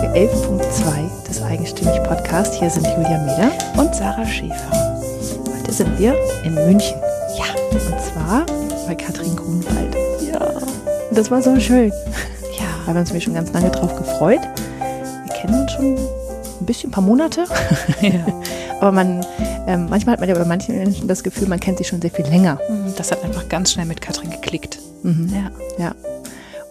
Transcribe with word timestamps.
Folge 0.00 0.18
11.2 0.18 1.28
des 1.28 1.42
Eigenstimmig 1.42 2.02
Podcasts. 2.04 2.56
Hier 2.56 2.70
sind 2.70 2.86
Julia 2.86 3.18
Meder 3.18 3.52
und 3.76 3.94
Sarah 3.94 4.24
Schäfer. 4.24 5.00
Heute 5.54 5.72
sind 5.72 5.98
wir 5.98 6.14
in 6.42 6.54
München. 6.54 6.96
Ja, 7.36 7.44
und 7.70 8.00
zwar 8.00 8.46
bei 8.86 8.94
Katrin 8.94 9.36
Grunwald. 9.36 9.94
Ja, 10.26 10.52
das 11.10 11.30
war 11.30 11.42
so 11.42 11.58
schön. 11.60 11.90
Ja, 12.58 12.64
da 12.86 12.86
haben 12.86 12.94
wir 12.94 13.14
uns 13.14 13.22
schon 13.22 13.34
ganz 13.34 13.52
lange 13.52 13.70
drauf 13.70 13.94
gefreut. 13.94 14.40
Wir 15.26 15.34
kennen 15.34 15.60
uns 15.60 15.72
schon 15.72 15.96
ein 15.96 16.66
bisschen, 16.66 16.88
ein 16.88 16.92
paar 16.92 17.04
Monate. 17.04 17.44
Ja. 18.00 18.24
Aber 18.80 18.92
man, 18.92 19.26
ähm, 19.66 19.88
manchmal 19.90 20.14
hat 20.14 20.20
man 20.20 20.30
ja 20.30 20.34
bei 20.34 20.46
manchen 20.46 20.78
Menschen 20.78 21.08
das 21.08 21.22
Gefühl, 21.22 21.46
man 21.46 21.60
kennt 21.60 21.76
sie 21.76 21.84
schon 21.84 22.00
sehr 22.00 22.10
viel 22.10 22.24
länger. 22.26 22.58
Mhm, 22.70 22.94
das 22.96 23.12
hat 23.12 23.22
einfach 23.22 23.46
ganz 23.50 23.72
schnell 23.72 23.84
mit 23.84 24.00
Katrin 24.00 24.30
geklickt. 24.30 24.78
Mhm. 25.02 25.30
Ja. 25.78 25.84
ja. 25.84 26.09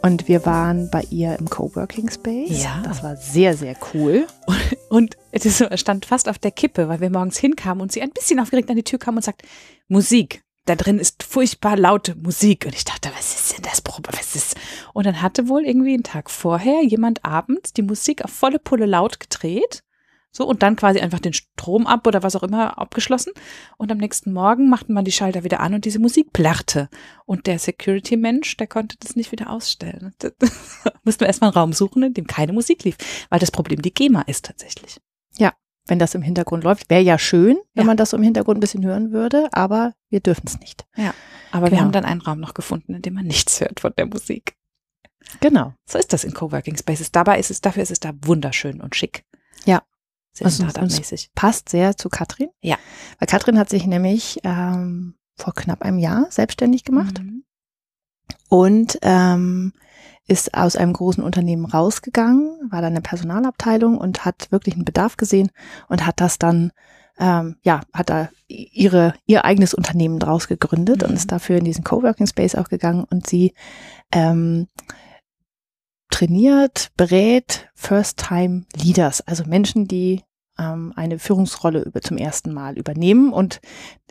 Und 0.02 0.28
wir 0.28 0.46
waren 0.46 0.90
bei 0.90 1.04
ihr 1.10 1.38
im 1.38 1.50
Coworking 1.50 2.10
Space. 2.10 2.64
Ja. 2.64 2.82
Das 2.84 3.04
war 3.04 3.18
sehr, 3.18 3.56
sehr 3.56 3.76
cool. 3.94 4.28
Und 4.90 5.18
es 5.32 5.64
stand 5.76 6.06
fast 6.06 6.30
auf 6.30 6.40
der 6.40 6.52
Kippe, 6.52 6.88
weil 6.88 7.02
wir 7.02 7.10
morgens 7.10 7.38
hinkamen 7.38 7.82
und 7.82 7.92
sie 7.92 8.02
ein 8.02 8.10
bisschen 8.10 8.40
aufgeregt 8.40 8.70
an 8.72 8.76
die 8.76 8.84
Tür 8.84 8.98
kam 8.98 9.18
und 9.18 9.24
sagt, 9.24 9.44
Musik. 9.88 10.42
Da 10.66 10.76
drin 10.76 10.98
ist 10.98 11.22
furchtbar 11.24 11.78
laute 11.78 12.16
Musik. 12.16 12.66
Und 12.66 12.74
ich 12.74 12.86
dachte, 12.86 13.10
was 13.16 13.36
ist 13.36 13.56
denn 13.56 13.64
das 13.64 13.82
Problem? 13.82 14.18
Was 14.18 14.36
ist? 14.36 14.56
Und 14.94 15.06
dann 15.06 15.22
hatte 15.22 15.48
wohl 15.48 15.64
irgendwie 15.66 15.94
einen 15.94 16.04
Tag 16.04 16.32
vorher 16.32 16.84
jemand 16.84 17.24
abends 17.24 17.74
die 17.74 17.84
Musik 17.84 18.24
auf 18.24 18.32
volle 18.32 18.58
Pulle 18.58 18.88
laut 18.88 19.20
gedreht 19.20 19.84
so, 20.32 20.46
und 20.46 20.62
dann 20.62 20.76
quasi 20.76 21.00
einfach 21.00 21.20
den 21.20 21.34
Strom 21.34 21.88
ab 21.88 22.06
oder 22.06 22.22
was 22.22 22.36
auch 22.36 22.44
immer 22.44 22.78
abgeschlossen. 22.78 23.34
Und 23.78 23.92
am 23.92 23.98
nächsten 23.98 24.32
Morgen 24.32 24.70
machten 24.70 24.94
man 24.94 25.04
die 25.06 25.12
Schalter 25.12 25.44
wieder 25.44 25.60
an 25.60 25.74
und 25.74 25.86
diese 25.86 26.00
Musik 26.00 26.34
plärrte. 26.34 26.90
Und 27.26 27.48
der 27.48 27.58
Security-Mensch, 27.58 28.58
der 28.58 28.68
konnte 28.68 28.96
das 29.00 29.16
nicht 29.16 29.32
wieder 29.32 29.50
ausstellen. 29.50 30.14
Mussten 31.04 31.22
wir 31.22 31.28
erstmal 31.28 31.50
einen 31.50 31.58
Raum 31.58 31.74
suchen, 31.74 32.04
in 32.04 32.14
dem 32.14 32.28
keine 32.28 32.54
Musik 32.54 32.84
lief. 32.84 32.98
Weil 33.30 33.40
das 33.40 33.52
Problem 33.52 33.82
die 33.82 33.94
GEMA 33.94 34.22
ist 34.22 34.46
tatsächlich. 34.46 35.02
Ja, 35.38 35.54
wenn 35.88 36.00
das 36.00 36.14
im 36.14 36.22
Hintergrund 36.22 36.64
läuft, 36.64 36.92
wäre 36.92 37.02
ja 37.02 37.18
schön, 37.18 37.58
wenn 37.74 37.84
ja. 37.84 37.88
man 37.88 37.98
das 37.98 38.14
im 38.14 38.22
Hintergrund 38.22 38.58
ein 38.58 38.62
bisschen 38.62 38.86
hören 38.86 39.12
würde, 39.12 39.50
aber 39.52 39.94
wir 40.10 40.20
dürfen 40.20 40.46
es 40.46 40.60
nicht. 40.60 40.86
Ja, 40.96 41.14
aber 41.52 41.66
genau. 41.66 41.80
wir 41.80 41.86
haben 41.86 41.92
dann 41.92 42.06
einen 42.06 42.22
Raum 42.22 42.40
noch 42.40 42.54
gefunden, 42.54 42.94
in 42.94 43.02
dem 43.02 43.16
man 43.16 43.26
nichts 43.26 43.60
hört 43.60 43.80
von 43.80 43.94
der 43.98 44.06
Musik. 44.06 44.56
Genau. 45.42 45.74
So 45.86 45.98
ist 45.98 46.14
das 46.14 46.24
in 46.24 46.34
Coworking 46.34 46.78
Spaces. 46.78 47.12
Dabei 47.12 47.40
ist 47.40 47.50
es, 47.50 47.62
dafür 47.62 47.84
ist 47.84 47.92
es 47.92 48.00
da 48.00 48.14
wunderschön 48.22 48.82
und 48.82 48.96
schick. 48.96 49.26
Ja, 49.66 49.82
sehr 50.40 50.50
Startup-mäßig. 50.50 51.32
Passt 51.36 51.70
sehr 51.70 51.98
zu 51.98 52.10
Katrin. 52.10 52.50
Ja. 52.62 52.78
Weil 53.20 53.28
Katrin 53.28 53.60
hat 53.60 53.70
sich 53.70 53.86
nämlich 53.86 54.40
ähm, 54.44 55.16
vor 55.36 55.54
knapp 55.54 55.82
einem 55.84 56.00
Jahr 56.00 56.28
selbstständig 56.30 56.84
gemacht 56.84 57.20
mhm. 57.22 57.44
und 58.50 59.00
ähm, 59.02 59.74
ist 60.28 60.54
aus 60.54 60.76
einem 60.76 60.94
großen 60.94 61.24
Unternehmen 61.24 61.66
rausgegangen, 61.66 62.70
war 62.70 62.82
dann 62.82 62.90
in 62.90 63.02
der 63.02 63.10
Personalabteilung 63.10 63.98
und 63.98 64.26
hat 64.26 64.52
wirklich 64.52 64.76
einen 64.76 64.86
Bedarf 64.86 65.18
gesehen 65.18 65.50
und 65.88 66.06
hat 66.06 66.22
das 66.22 66.38
dann 66.38 66.72
ähm, 67.20 67.58
ja, 67.64 67.82
hat 67.94 68.10
da 68.10 68.30
ihre, 68.48 69.14
ihr 69.26 69.44
eigenes 69.44 69.74
Unternehmen 69.74 70.20
draus 70.20 70.48
gegründet 70.48 71.02
mhm. 71.02 71.10
und 71.10 71.16
ist 71.16 71.32
dafür 71.32 71.58
in 71.58 71.66
diesen 71.66 71.84
Coworking 71.84 72.28
Space 72.28 72.56
auch 72.56 72.70
gegangen 72.70 73.04
und 73.04 73.28
sie 73.28 73.54
ähm, 74.14 74.68
trainiert, 76.10 76.92
berät 76.98 77.70
First-Time 77.76 78.64
Leaders, 78.76 79.22
also 79.22 79.44
Menschen, 79.46 79.88
die 79.88 80.24
ähm, 80.60 80.94
eine 80.96 81.20
Führungsrolle 81.20 81.84
über, 81.84 82.02
zum 82.02 82.18
ersten 82.18 82.54
Mal 82.54 82.78
übernehmen. 82.78 83.32
Und 83.32 83.62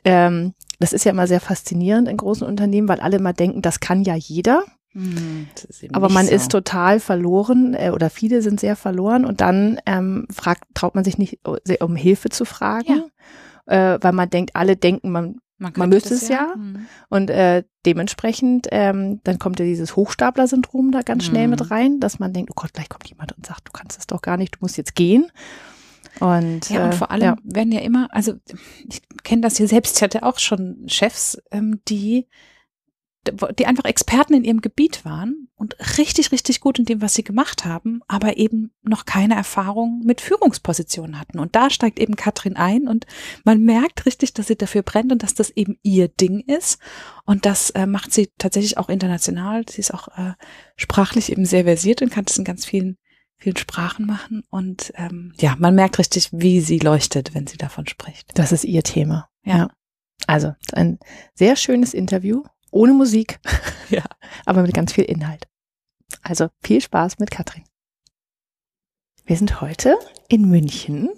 ähm, 0.04 0.54
das 0.78 0.92
ist 0.92 1.04
ja 1.04 1.12
immer 1.12 1.26
sehr 1.26 1.40
faszinierend 1.40 2.08
in 2.08 2.16
großen 2.16 2.46
Unternehmen, 2.46 2.88
weil 2.88 3.00
alle 3.00 3.18
immer 3.18 3.32
denken, 3.32 3.62
das 3.62 3.80
kann 3.80 4.02
ja 4.02 4.14
jeder. 4.14 4.64
Hm, 4.92 5.48
Aber 5.92 6.08
man 6.08 6.26
so. 6.26 6.32
ist 6.32 6.50
total 6.50 6.98
verloren 6.98 7.74
äh, 7.74 7.90
oder 7.90 8.08
viele 8.08 8.40
sind 8.40 8.58
sehr 8.58 8.74
verloren 8.74 9.24
und 9.24 9.40
dann 9.40 9.78
ähm, 9.84 10.26
fragt, 10.30 10.64
traut 10.74 10.94
man 10.94 11.04
sich 11.04 11.18
nicht, 11.18 11.40
um 11.80 11.94
Hilfe 11.94 12.30
zu 12.30 12.46
fragen, 12.46 13.04
ja. 13.68 13.94
äh, 13.94 13.98
weil 14.00 14.12
man 14.12 14.30
denkt, 14.30 14.56
alle 14.56 14.76
denken, 14.76 15.10
man 15.10 15.40
man, 15.60 15.72
man 15.76 15.88
müsste 15.88 16.14
es 16.14 16.28
ja. 16.28 16.36
ja. 16.36 16.56
Mhm. 16.56 16.86
Und 17.08 17.30
äh, 17.30 17.64
dementsprechend, 17.84 18.68
ähm, 18.70 19.20
dann 19.24 19.40
kommt 19.40 19.58
ja 19.58 19.64
dieses 19.64 19.96
Hochstapler-Syndrom 19.96 20.92
da 20.92 21.02
ganz 21.02 21.24
schnell 21.24 21.48
mhm. 21.48 21.50
mit 21.50 21.70
rein, 21.72 22.00
dass 22.00 22.20
man 22.20 22.32
denkt, 22.32 22.50
oh 22.52 22.54
Gott, 22.56 22.72
gleich 22.72 22.88
kommt 22.88 23.08
jemand 23.08 23.32
und 23.36 23.44
sagt, 23.44 23.66
du 23.66 23.72
kannst 23.72 23.98
es 23.98 24.06
doch 24.06 24.22
gar 24.22 24.36
nicht, 24.36 24.54
du 24.54 24.58
musst 24.60 24.76
jetzt 24.76 24.94
gehen. 24.94 25.32
Und, 26.20 26.70
ja, 26.70 26.84
und 26.84 26.92
äh, 26.92 26.96
vor 26.96 27.10
allem 27.10 27.22
ja. 27.22 27.36
werden 27.44 27.72
ja 27.72 27.80
immer, 27.80 28.08
also 28.10 28.34
ich 28.88 29.02
kenne 29.22 29.42
das 29.42 29.56
hier 29.56 29.68
selbst, 29.68 29.96
ich 29.96 30.02
hatte 30.02 30.22
auch 30.22 30.38
schon 30.38 30.84
Chefs, 30.88 31.40
ähm, 31.50 31.80
die 31.88 32.26
die 33.58 33.66
einfach 33.66 33.84
Experten 33.84 34.34
in 34.34 34.44
ihrem 34.44 34.60
Gebiet 34.60 35.04
waren 35.04 35.48
und 35.56 35.76
richtig, 35.98 36.32
richtig 36.32 36.60
gut 36.60 36.78
in 36.78 36.84
dem, 36.84 37.02
was 37.02 37.14
sie 37.14 37.24
gemacht 37.24 37.64
haben, 37.64 38.00
aber 38.08 38.36
eben 38.36 38.72
noch 38.82 39.04
keine 39.04 39.34
Erfahrung 39.34 40.00
mit 40.04 40.20
Führungspositionen 40.20 41.18
hatten. 41.18 41.38
Und 41.38 41.56
da 41.56 41.70
steigt 41.70 41.98
eben 41.98 42.16
Katrin 42.16 42.56
ein 42.56 42.88
und 42.88 43.06
man 43.44 43.62
merkt 43.62 44.06
richtig, 44.06 44.34
dass 44.34 44.46
sie 44.46 44.56
dafür 44.56 44.82
brennt 44.82 45.12
und 45.12 45.22
dass 45.22 45.34
das 45.34 45.50
eben 45.50 45.78
ihr 45.82 46.08
Ding 46.08 46.40
ist. 46.40 46.78
Und 47.24 47.44
das 47.44 47.70
äh, 47.70 47.86
macht 47.86 48.12
sie 48.12 48.30
tatsächlich 48.38 48.78
auch 48.78 48.88
international. 48.88 49.64
Sie 49.68 49.80
ist 49.80 49.92
auch 49.92 50.08
äh, 50.16 50.32
sprachlich 50.76 51.30
eben 51.30 51.44
sehr 51.44 51.64
versiert 51.64 52.02
und 52.02 52.10
kann 52.10 52.24
das 52.24 52.38
in 52.38 52.44
ganz 52.44 52.64
vielen 52.64 52.98
vielen 53.38 53.56
Sprachen 53.56 54.06
machen. 54.06 54.42
Und 54.50 54.92
ähm, 54.96 55.32
ja, 55.38 55.56
man 55.58 55.74
merkt 55.74 55.98
richtig, 55.98 56.28
wie 56.32 56.60
sie 56.60 56.78
leuchtet, 56.78 57.34
wenn 57.34 57.46
sie 57.46 57.56
davon 57.56 57.86
spricht. 57.86 58.38
Das 58.38 58.52
ist 58.52 58.64
ihr 58.64 58.82
Thema. 58.82 59.28
Ja. 59.44 59.70
Also 60.26 60.54
ein 60.72 60.98
sehr 61.34 61.56
schönes 61.56 61.94
Interview 61.94 62.42
ohne 62.70 62.92
Musik, 62.92 63.38
ja, 63.88 64.04
aber 64.44 64.62
mit 64.62 64.74
ganz 64.74 64.92
viel 64.92 65.04
Inhalt. 65.04 65.46
Also 66.22 66.48
viel 66.62 66.80
Spaß 66.80 67.18
mit 67.18 67.30
Katrin. 67.30 67.64
Wir 69.24 69.36
sind 69.36 69.60
heute 69.60 69.96
in 70.28 70.48
München 70.48 71.10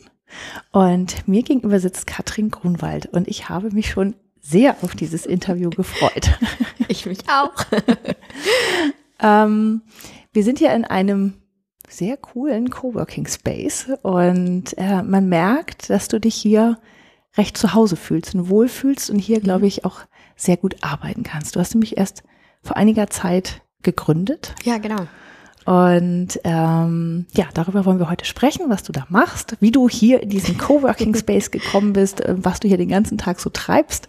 und 0.73 1.27
mir 1.27 1.43
gegenüber 1.43 1.81
sitzt 1.81 2.07
Katrin 2.07 2.51
Grunwald 2.51 3.07
und 3.07 3.29
ich 3.29 3.49
habe 3.49 3.71
mich 3.71 3.91
schon 3.91 4.15
sehr 4.41 4.77
auf 4.83 4.95
dieses 4.95 5.27
Interview 5.27 5.71
gefreut. 5.77 6.39
Ich 6.89 7.07
mich 7.07 7.29
auch. 7.29 7.55
ähm, 9.21 9.83
wir 10.33 10.45
sind 10.45 10.59
hier 10.59 10.73
in 10.75 10.85
einem 10.85 11.40
sehr 11.91 12.17
coolen 12.17 12.71
Coworking 12.71 13.27
Space 13.27 13.91
und 14.03 14.77
äh, 14.79 15.03
man 15.03 15.29
merkt, 15.29 15.91
dass 15.91 16.09
du 16.09 16.21
dich 16.21 16.35
hier 16.35 16.79
recht 17.37 17.57
zu 17.57 17.75
Hause 17.75 17.97
fühlst 17.97 18.35
und 18.35 18.49
wohlfühlst 18.49 19.11
und 19.11 19.19
hier, 19.19 19.41
glaube 19.41 19.61
mhm. 19.61 19.67
ich, 19.67 19.85
auch 19.85 20.01
sehr 20.37 20.57
gut 20.57 20.77
arbeiten 20.83 21.23
kannst. 21.23 21.57
Du 21.57 21.61
hast 21.61 21.75
nämlich 21.75 21.97
erst 21.97 22.23
vor 22.63 22.77
einiger 22.77 23.09
Zeit 23.09 23.63
gegründet. 23.83 24.55
Ja, 24.65 24.79
genau. 24.79 25.07
Und 25.67 26.41
ähm, 26.45 27.27
ja, 27.33 27.47
darüber 27.53 27.85
wollen 27.85 27.99
wir 27.99 28.11
heute 28.11 28.25
sprechen, 28.25 28.69
was 28.69 28.83
du 28.83 28.93
da 28.93 29.07
machst, 29.09 29.57
wie 29.61 29.71
du 29.71 29.89
hier 29.89 30.23
in 30.23 30.31
diesen 30.31 30.59
Coworking 30.59 31.15
Space 31.19 31.51
gekommen 31.51 31.93
bist, 31.93 32.21
äh, 32.21 32.35
was 32.39 32.61
du 32.61 32.69
hier 32.69 32.79
den 32.79 32.89
ganzen 32.89 33.19
Tag 33.19 33.41
so 33.41 33.51
treibst 33.51 34.09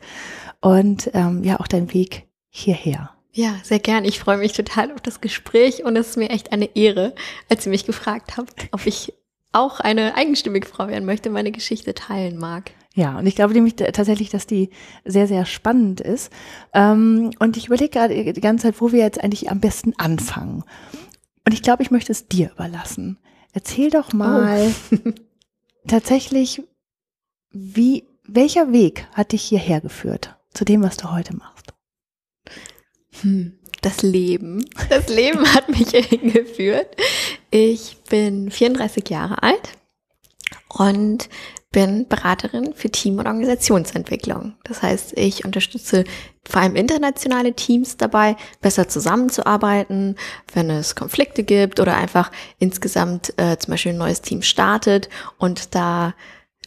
und 0.62 1.12
ähm, 1.14 1.44
ja 1.44 1.60
auch 1.60 1.68
dein 1.68 1.94
Weg 1.94 2.28
hierher. 2.50 3.12
Ja, 3.34 3.56
sehr 3.64 3.80
gern. 3.80 4.04
Ich 4.04 4.20
freue 4.20 4.38
mich 4.38 4.54
total 4.54 4.92
auf 4.92 5.02
das 5.02 5.22
Gespräch 5.22 5.84
und 5.84 5.96
es 5.96 6.10
ist 6.10 6.18
mir 6.18 6.30
echt 6.30 6.52
eine 6.52 6.76
Ehre, 6.76 7.16
als 7.50 7.66
ihr 7.66 7.70
mich 7.70 7.86
gefragt 7.86 8.36
habt, 8.38 8.68
ob 8.72 8.86
ich 8.86 9.14
auch 9.54 9.80
eine 9.80 10.16
eigenstimmige 10.16 10.68
Frau 10.68 10.88
werden 10.88 11.06
möchte, 11.06 11.30
meine 11.30 11.52
Geschichte 11.52 11.94
teilen 11.94 12.38
mag. 12.38 12.72
Ja, 12.94 13.18
und 13.18 13.26
ich 13.26 13.36
glaube 13.36 13.54
nämlich 13.54 13.76
tatsächlich, 13.78 14.30
dass 14.30 14.48
die 14.48 14.70
sehr, 15.06 15.28
sehr 15.28 15.46
spannend 15.46 16.02
ist. 16.02 16.32
Ähm, 16.74 17.32
und 17.40 17.56
ich 17.56 17.68
überlege 17.68 17.90
gerade 17.90 18.34
die 18.34 18.42
ganze 18.42 18.68
Zeit, 18.68 18.82
wo 18.82 18.92
wir 18.92 19.00
jetzt 19.00 19.24
eigentlich 19.24 19.50
am 19.50 19.62
besten 19.62 19.94
anfangen. 19.98 20.64
Und 21.46 21.54
ich 21.54 21.62
glaube, 21.62 21.84
ich 21.84 21.92
möchte 21.92 22.12
es 22.12 22.28
dir 22.28 22.52
überlassen. 22.52 23.18
Erzähl 23.54 23.90
doch 23.90 24.12
mal 24.12 24.74
oh. 24.92 25.12
tatsächlich, 25.88 26.64
wie, 27.52 28.04
welcher 28.28 28.74
Weg 28.74 29.08
hat 29.14 29.32
dich 29.32 29.44
hierher 29.44 29.80
geführt 29.80 30.36
zu 30.54 30.66
dem, 30.66 30.84
was 30.84 30.98
du 30.98 31.12
heute 31.12 31.36
machst? 31.36 31.61
Hm, 33.22 33.54
das 33.82 34.02
Leben. 34.02 34.66
Das 34.90 35.10
Leben 35.10 35.46
hat 35.54 35.70
mich 35.70 35.90
hierhin 35.92 36.34
geführt. 36.34 36.96
Ich 37.50 37.98
bin 38.10 38.52
34 38.52 39.10
Jahre 39.10 39.42
alt 39.44 39.70
und 40.70 41.30
bin 41.72 42.08
Beraterin 42.08 42.74
für 42.74 42.90
Team- 42.90 43.20
und 43.20 43.28
Organisationsentwicklung. 43.28 44.56
Das 44.66 44.82
heißt, 44.82 45.18
ich 45.18 45.46
unterstütze 45.46 46.04
vor 46.46 46.62
allem 46.62 46.76
internationale 46.76 47.54
Teams 47.54 47.96
dabei, 47.96 48.36
besser 48.60 48.90
zusammenzuarbeiten, 48.90 50.18
wenn 50.54 50.70
es 50.70 50.96
Konflikte 50.96 51.44
gibt 51.44 51.80
oder 51.80 51.96
einfach 51.96 52.30
insgesamt 52.60 53.34
äh, 53.38 53.58
zum 53.58 53.72
Beispiel 53.72 53.94
ein 53.94 53.98
neues 53.98 54.22
Team 54.22 54.42
startet 54.42 55.08
und 55.38 55.74
da 55.74 56.14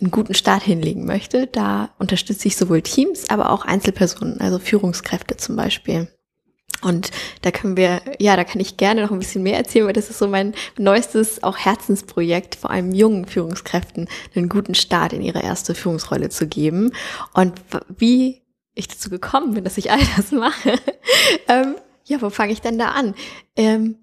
einen 0.01 0.11
guten 0.11 0.35
Start 0.35 0.63
hinlegen 0.63 1.05
möchte. 1.05 1.47
Da 1.49 1.91
unterstütze 1.99 2.49
ich 2.49 2.57
sowohl 2.57 2.81
Teams, 2.81 3.29
aber 3.29 3.51
auch 3.51 3.67
Einzelpersonen, 3.67 4.41
also 4.41 4.59
Führungskräfte 4.59 5.37
zum 5.37 5.55
Beispiel. 5.57 6.09
Und 6.85 7.11
da 7.43 7.51
können 7.51 7.77
wir, 7.77 8.01
ja, 8.19 8.37
da 8.37 8.45
kann 8.45 8.61
ich 8.61 8.77
gerne 8.77 9.03
noch 9.03 9.11
ein 9.11 9.19
bisschen 9.19 9.43
mehr 9.43 9.57
erzählen, 9.57 9.87
weil 9.87 9.93
das 9.93 10.11
ist 10.11 10.19
so 10.19 10.29
mein 10.29 10.55
neuestes 10.79 11.43
auch 11.43 11.57
Herzensprojekt, 11.57 12.55
vor 12.55 12.71
allem 12.71 12.93
jungen 12.93 13.27
Führungskräften 13.27 14.09
einen 14.35 14.49
guten 14.49 14.75
Start 14.75 15.13
in 15.13 15.23
ihre 15.23 15.43
erste 15.43 15.75
Führungsrolle 15.75 16.29
zu 16.29 16.47
geben. 16.47 16.93
Und 17.33 17.55
wie 17.97 18.43
ich 18.75 18.89
dazu 18.89 19.09
gekommen 19.11 19.55
bin, 19.55 19.65
dass 19.65 19.79
ich 19.79 19.91
all 19.91 20.01
das 20.17 20.33
mache, 20.33 20.79
ähm, 21.49 21.77
ja, 22.05 22.21
wo 22.21 22.31
fange 22.31 22.53
ich 22.53 22.61
denn 22.61 22.79
da 22.79 22.89
an? 22.91 23.15
Ähm, 23.57 23.97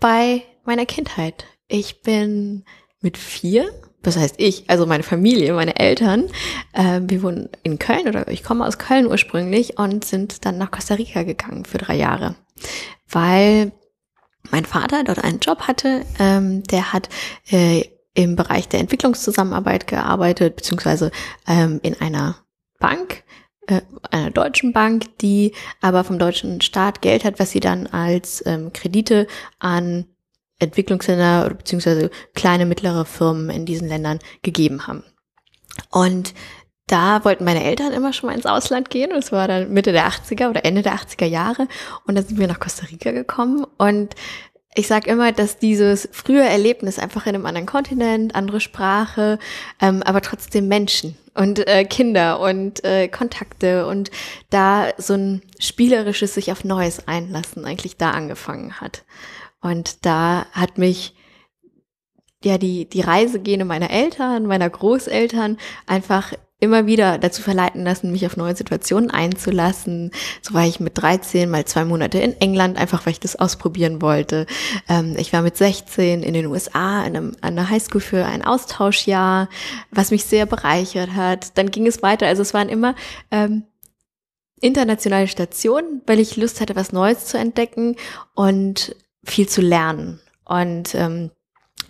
bei 0.00 0.42
meiner 0.64 0.86
Kindheit. 0.86 1.46
Ich 1.66 2.02
bin 2.02 2.64
mit 3.00 3.16
vier, 3.16 3.70
das 4.02 4.16
heißt 4.16 4.36
ich, 4.38 4.68
also 4.68 4.86
meine 4.86 5.02
Familie, 5.02 5.52
meine 5.52 5.78
Eltern, 5.78 6.28
äh, 6.72 7.00
wir 7.02 7.22
wohnen 7.22 7.48
in 7.62 7.78
Köln 7.78 8.08
oder 8.08 8.28
ich 8.28 8.44
komme 8.44 8.66
aus 8.66 8.78
Köln 8.78 9.06
ursprünglich 9.06 9.78
und 9.78 10.04
sind 10.04 10.44
dann 10.44 10.58
nach 10.58 10.70
Costa 10.70 10.94
Rica 10.94 11.24
gegangen 11.24 11.64
für 11.64 11.78
drei 11.78 11.96
Jahre, 11.96 12.36
weil 13.08 13.72
mein 14.50 14.64
Vater 14.64 15.04
dort 15.04 15.22
einen 15.22 15.40
Job 15.40 15.62
hatte, 15.62 16.04
ähm, 16.18 16.62
der 16.64 16.92
hat 16.92 17.08
äh, 17.50 17.84
im 18.14 18.34
Bereich 18.34 18.68
der 18.68 18.80
Entwicklungszusammenarbeit 18.80 19.86
gearbeitet, 19.86 20.56
beziehungsweise 20.56 21.10
ähm, 21.46 21.80
in 21.82 22.00
einer 22.00 22.36
Bank, 22.78 23.22
äh, 23.66 23.82
einer 24.10 24.30
deutschen 24.30 24.72
Bank, 24.72 25.18
die 25.18 25.52
aber 25.80 26.04
vom 26.04 26.18
deutschen 26.18 26.60
Staat 26.60 27.02
Geld 27.02 27.24
hat, 27.24 27.38
was 27.38 27.50
sie 27.50 27.60
dann 27.60 27.86
als 27.86 28.42
ähm, 28.46 28.72
Kredite 28.72 29.26
an 29.58 30.06
Entwicklungsländer 30.58 31.50
beziehungsweise 31.50 32.10
kleine, 32.34 32.66
mittlere 32.66 33.04
Firmen 33.04 33.50
in 33.50 33.66
diesen 33.66 33.88
Ländern 33.88 34.18
gegeben 34.42 34.86
haben. 34.86 35.04
Und 35.90 36.34
da 36.88 37.24
wollten 37.24 37.44
meine 37.44 37.64
Eltern 37.64 37.92
immer 37.92 38.12
schon 38.12 38.28
mal 38.28 38.34
ins 38.34 38.46
Ausland 38.46 38.90
gehen. 38.90 39.12
Es 39.12 39.30
war 39.30 39.46
dann 39.46 39.72
Mitte 39.72 39.92
der 39.92 40.08
80er 40.08 40.48
oder 40.48 40.64
Ende 40.64 40.82
der 40.82 40.94
80er 40.94 41.26
Jahre. 41.26 41.68
Und 42.06 42.16
dann 42.16 42.24
sind 42.24 42.38
wir 42.38 42.48
nach 42.48 42.60
Costa 42.60 42.86
Rica 42.86 43.12
gekommen. 43.12 43.66
Und 43.76 44.14
ich 44.74 44.86
sage 44.86 45.10
immer, 45.10 45.32
dass 45.32 45.58
dieses 45.58 46.08
frühe 46.12 46.42
Erlebnis 46.42 46.98
einfach 46.98 47.26
in 47.26 47.34
einem 47.34 47.46
anderen 47.46 47.66
Kontinent, 47.66 48.34
andere 48.34 48.60
Sprache, 48.60 49.38
ähm, 49.80 50.02
aber 50.02 50.22
trotzdem 50.22 50.68
Menschen 50.68 51.16
und 51.34 51.66
äh, 51.66 51.84
Kinder 51.84 52.40
und 52.40 52.84
äh, 52.84 53.08
Kontakte 53.08 53.86
und 53.86 54.10
da 54.50 54.88
so 54.96 55.14
ein 55.14 55.42
spielerisches 55.58 56.34
sich 56.34 56.52
auf 56.52 56.64
Neues 56.64 57.06
einlassen 57.06 57.64
eigentlich 57.64 57.96
da 57.96 58.12
angefangen 58.12 58.80
hat. 58.80 59.04
Und 59.60 60.06
da 60.06 60.46
hat 60.52 60.78
mich 60.78 61.14
ja 62.44 62.58
die 62.58 62.88
die 62.88 63.00
Reisegene 63.00 63.64
meiner 63.64 63.90
Eltern, 63.90 64.46
meiner 64.46 64.70
Großeltern 64.70 65.58
einfach 65.86 66.32
immer 66.60 66.86
wieder 66.86 67.18
dazu 67.18 67.40
verleiten 67.40 67.84
lassen, 67.84 68.10
mich 68.10 68.26
auf 68.26 68.36
neue 68.36 68.56
Situationen 68.56 69.10
einzulassen. 69.10 70.10
So 70.42 70.54
war 70.54 70.66
ich 70.66 70.80
mit 70.80 70.98
13 70.98 71.48
mal 71.48 71.64
zwei 71.64 71.84
Monate 71.84 72.18
in 72.18 72.38
England, 72.40 72.78
einfach 72.78 73.06
weil 73.06 73.12
ich 73.12 73.20
das 73.20 73.36
ausprobieren 73.36 74.02
wollte. 74.02 74.46
Ähm, 74.88 75.14
ich 75.16 75.32
war 75.32 75.42
mit 75.42 75.56
16 75.56 76.22
in 76.22 76.34
den 76.34 76.46
USA 76.46 77.04
in 77.04 77.16
einem, 77.16 77.36
an 77.42 77.54
der 77.54 77.70
Highschool 77.70 78.00
für 78.00 78.24
ein 78.24 78.44
Austauschjahr, 78.44 79.48
was 79.92 80.10
mich 80.10 80.24
sehr 80.24 80.46
bereichert 80.46 81.14
hat. 81.14 81.56
Dann 81.56 81.70
ging 81.70 81.86
es 81.86 82.02
weiter. 82.02 82.26
Also 82.26 82.42
es 82.42 82.54
waren 82.54 82.68
immer 82.68 82.96
ähm, 83.30 83.62
internationale 84.60 85.28
Stationen, 85.28 86.02
weil 86.06 86.18
ich 86.18 86.36
Lust 86.36 86.60
hatte, 86.60 86.74
was 86.74 86.90
Neues 86.90 87.26
zu 87.26 87.38
entdecken 87.38 87.94
und 88.34 88.96
viel 89.30 89.48
zu 89.48 89.60
lernen. 89.60 90.20
Und 90.44 90.94
ähm, 90.94 91.30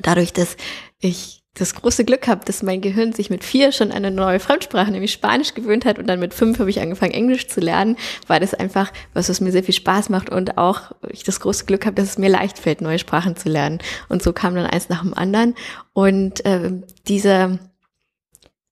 dadurch, 0.02 0.32
dass 0.32 0.56
ich 1.00 1.38
das 1.58 1.74
große 1.74 2.04
Glück 2.04 2.28
habe, 2.28 2.44
dass 2.44 2.62
mein 2.62 2.80
Gehirn 2.80 3.12
sich 3.12 3.30
mit 3.30 3.44
vier 3.44 3.72
schon 3.72 3.90
eine 3.90 4.10
neue 4.10 4.40
Fremdsprache, 4.40 4.90
nämlich 4.90 5.12
Spanisch, 5.12 5.54
gewöhnt 5.54 5.84
hat 5.84 5.98
und 5.98 6.06
dann 6.06 6.20
mit 6.20 6.34
fünf 6.34 6.58
habe 6.58 6.70
ich 6.70 6.80
angefangen, 6.80 7.12
Englisch 7.12 7.48
zu 7.48 7.60
lernen, 7.60 7.96
war 8.26 8.40
das 8.40 8.54
einfach 8.54 8.92
was, 9.12 9.28
was 9.28 9.40
mir 9.40 9.50
sehr 9.50 9.64
viel 9.64 9.74
Spaß 9.74 10.08
macht 10.08 10.30
und 10.30 10.56
auch 10.56 10.92
ich 11.08 11.24
das 11.24 11.40
große 11.40 11.64
Glück 11.64 11.84
habe, 11.86 11.96
dass 11.96 12.10
es 12.10 12.18
mir 12.18 12.28
leicht 12.28 12.58
fällt, 12.58 12.80
neue 12.80 12.98
Sprachen 12.98 13.36
zu 13.36 13.48
lernen. 13.48 13.80
Und 14.08 14.22
so 14.22 14.32
kam 14.32 14.54
dann 14.54 14.66
eins 14.66 14.88
nach 14.88 15.02
dem 15.02 15.14
anderen. 15.14 15.54
Und 15.92 16.44
äh, 16.44 16.70
dieser 17.08 17.58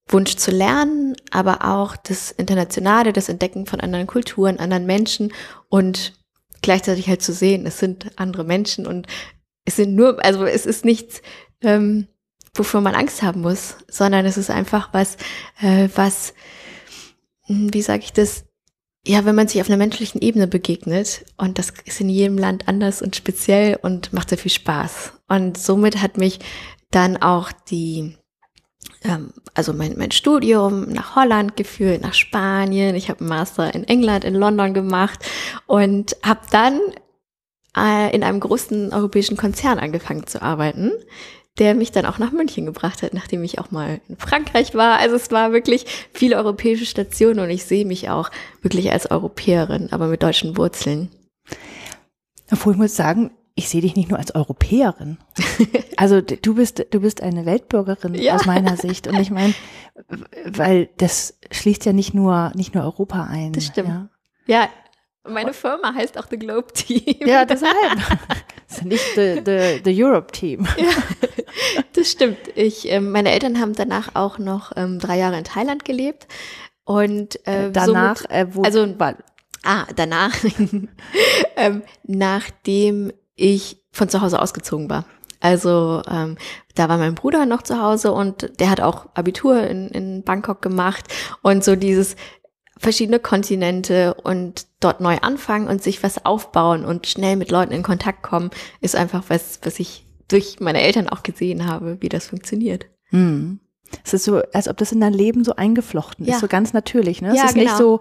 Wunsch 0.08 0.36
zu 0.36 0.52
lernen, 0.52 1.16
aber 1.32 1.64
auch 1.64 1.96
das 1.96 2.30
Internationale, 2.30 3.12
das 3.12 3.28
Entdecken 3.28 3.66
von 3.66 3.80
anderen 3.80 4.06
Kulturen, 4.06 4.60
anderen 4.60 4.86
Menschen 4.86 5.32
und 5.68 6.12
gleichzeitig 6.62 7.08
halt 7.08 7.22
zu 7.22 7.32
sehen, 7.32 7.66
es 7.66 7.78
sind 7.78 8.10
andere 8.16 8.44
Menschen 8.44 8.86
und 8.86 9.06
es 9.64 9.76
sind 9.76 9.94
nur, 9.94 10.24
also 10.24 10.44
es 10.44 10.66
ist 10.66 10.84
nichts, 10.84 11.22
ähm, 11.60 12.06
wovor 12.54 12.80
man 12.80 12.94
Angst 12.94 13.22
haben 13.22 13.42
muss, 13.42 13.76
sondern 13.88 14.24
es 14.24 14.36
ist 14.36 14.50
einfach 14.50 14.92
was, 14.92 15.16
äh, 15.60 15.88
was, 15.94 16.34
hm, 17.42 17.72
wie 17.74 17.82
sage 17.82 18.02
ich 18.04 18.12
das, 18.12 18.44
ja, 19.06 19.24
wenn 19.24 19.34
man 19.34 19.46
sich 19.46 19.60
auf 19.60 19.68
einer 19.68 19.76
menschlichen 19.76 20.20
Ebene 20.20 20.48
begegnet 20.48 21.24
und 21.36 21.58
das 21.58 21.72
ist 21.84 22.00
in 22.00 22.08
jedem 22.08 22.38
Land 22.38 22.66
anders 22.66 23.02
und 23.02 23.14
speziell 23.14 23.78
und 23.80 24.12
macht 24.12 24.30
sehr 24.30 24.38
viel 24.38 24.50
Spaß. 24.50 25.12
Und 25.28 25.56
somit 25.58 26.02
hat 26.02 26.18
mich 26.18 26.40
dann 26.90 27.16
auch 27.16 27.52
die, 27.52 28.16
ähm, 29.06 29.32
also 29.54 29.72
mein, 29.72 29.96
mein 29.96 30.10
Studium 30.10 30.88
nach 30.92 31.16
Holland 31.16 31.56
geführt, 31.56 32.02
nach 32.02 32.14
Spanien. 32.14 32.94
Ich 32.94 33.08
habe 33.08 33.20
einen 33.20 33.28
Master 33.28 33.74
in 33.74 33.84
England, 33.84 34.24
in 34.24 34.34
London 34.34 34.74
gemacht 34.74 35.24
und 35.66 36.16
habe 36.22 36.40
dann 36.50 36.80
äh, 37.76 38.14
in 38.14 38.22
einem 38.22 38.40
großen 38.40 38.92
europäischen 38.92 39.36
Konzern 39.36 39.78
angefangen 39.78 40.26
zu 40.26 40.42
arbeiten, 40.42 40.92
der 41.58 41.74
mich 41.74 41.92
dann 41.92 42.06
auch 42.06 42.18
nach 42.18 42.32
München 42.32 42.66
gebracht 42.66 43.02
hat, 43.02 43.14
nachdem 43.14 43.44
ich 43.44 43.58
auch 43.58 43.70
mal 43.70 44.00
in 44.08 44.16
Frankreich 44.16 44.74
war. 44.74 44.98
Also 44.98 45.16
es 45.16 45.30
war 45.30 45.52
wirklich 45.52 45.86
viele 46.12 46.36
europäische 46.36 46.86
Stationen 46.86 47.40
und 47.40 47.50
ich 47.50 47.64
sehe 47.64 47.86
mich 47.86 48.10
auch 48.10 48.30
wirklich 48.62 48.92
als 48.92 49.10
Europäerin, 49.10 49.88
aber 49.90 50.08
mit 50.08 50.22
deutschen 50.22 50.56
Wurzeln. 50.56 51.10
Obwohl 52.50 52.74
ich 52.74 52.78
muss 52.78 52.96
sagen, 52.96 53.30
ich 53.58 53.68
sehe 53.70 53.80
dich 53.80 53.96
nicht 53.96 54.10
nur 54.10 54.18
als 54.18 54.34
Europäerin. 54.34 55.18
Also 55.98 56.20
du 56.20 56.54
bist 56.54 56.84
du 56.90 57.00
bist 57.00 57.22
eine 57.22 57.46
Weltbürgerin 57.46 58.14
ja. 58.16 58.34
aus 58.34 58.44
meiner 58.44 58.76
Sicht 58.76 59.06
und 59.06 59.18
ich 59.18 59.30
meine, 59.30 59.54
weil 60.44 60.90
das 60.98 61.38
schließt 61.50 61.86
ja 61.86 61.94
nicht 61.94 62.12
nur 62.12 62.52
nicht 62.54 62.74
nur 62.74 62.84
Europa 62.84 63.24
ein. 63.24 63.54
Das 63.54 63.64
stimmt. 63.64 63.88
Ja, 63.88 64.08
ja 64.46 64.68
meine 65.28 65.54
Firma 65.54 65.94
heißt 65.94 66.18
auch 66.18 66.26
The 66.30 66.38
Globe 66.38 66.72
Team. 66.74 67.26
Ja, 67.26 67.46
deshalb. 67.46 67.74
Das 68.68 68.78
ist 68.78 68.84
nicht 68.84 69.14
the, 69.14 69.40
the, 69.44 69.80
the 69.84 70.04
Europe 70.04 70.32
Team. 70.32 70.66
Ja, 70.76 70.92
das 71.94 72.10
stimmt. 72.10 72.38
Ich, 72.54 72.92
äh, 72.92 73.00
meine 73.00 73.32
Eltern 73.32 73.58
haben 73.58 73.72
danach 73.72 74.14
auch 74.14 74.38
noch 74.38 74.72
ähm, 74.76 74.98
drei 74.98 75.16
Jahre 75.16 75.38
in 75.38 75.44
Thailand 75.44 75.86
gelebt. 75.86 76.26
Und 76.84 77.46
äh, 77.46 77.72
danach, 77.72 78.18
somit, 78.18 78.30
äh, 78.30 78.46
wo, 78.54 78.62
also 78.62 78.86
ah, 79.64 79.86
danach, 79.96 80.36
ähm, 81.56 81.82
nachdem 82.04 83.12
ich 83.36 83.82
von 83.92 84.08
zu 84.08 84.20
Hause 84.20 84.40
ausgezogen 84.40 84.90
war. 84.90 85.04
Also 85.40 86.02
ähm, 86.10 86.36
da 86.74 86.88
war 86.88 86.98
mein 86.98 87.14
Bruder 87.14 87.46
noch 87.46 87.62
zu 87.62 87.80
Hause 87.80 88.12
und 88.12 88.58
der 88.58 88.70
hat 88.70 88.80
auch 88.80 89.06
Abitur 89.14 89.62
in, 89.62 89.88
in 89.88 90.22
Bangkok 90.24 90.62
gemacht 90.62 91.04
und 91.42 91.62
so 91.62 91.76
dieses 91.76 92.16
verschiedene 92.78 93.18
Kontinente 93.18 94.14
und 94.14 94.66
dort 94.80 95.00
neu 95.00 95.18
anfangen 95.18 95.68
und 95.68 95.82
sich 95.82 96.02
was 96.02 96.24
aufbauen 96.26 96.84
und 96.84 97.06
schnell 97.06 97.36
mit 97.36 97.50
Leuten 97.50 97.72
in 97.72 97.82
Kontakt 97.82 98.22
kommen, 98.22 98.50
ist 98.80 98.96
einfach 98.96 99.24
was, 99.28 99.60
was 99.62 99.78
ich 99.80 100.06
durch 100.28 100.60
meine 100.60 100.80
Eltern 100.80 101.08
auch 101.08 101.22
gesehen 101.22 101.66
habe, 101.66 101.98
wie 102.00 102.08
das 102.08 102.26
funktioniert. 102.26 102.86
Hm. 103.10 103.60
Es 104.04 104.12
ist 104.12 104.24
so, 104.24 104.42
als 104.52 104.68
ob 104.68 104.76
das 104.78 104.92
in 104.92 105.00
dein 105.00 105.12
Leben 105.12 105.44
so 105.44 105.54
eingeflochten 105.54 106.26
ja. 106.26 106.34
ist, 106.34 106.40
so 106.40 106.48
ganz 106.48 106.72
natürlich. 106.72 107.22
Ne? 107.22 107.30
Es 107.30 107.36
ja, 107.36 107.44
ist 107.44 107.54
genau. 107.54 107.64
nicht 107.64 107.76
so, 107.76 108.00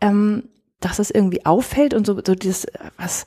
ähm, 0.00 0.48
dass 0.80 0.98
es 0.98 1.10
irgendwie 1.10 1.44
auffällt 1.44 1.94
und 1.94 2.06
so, 2.06 2.14
so 2.24 2.34
dieses, 2.34 2.66
was 2.96 3.26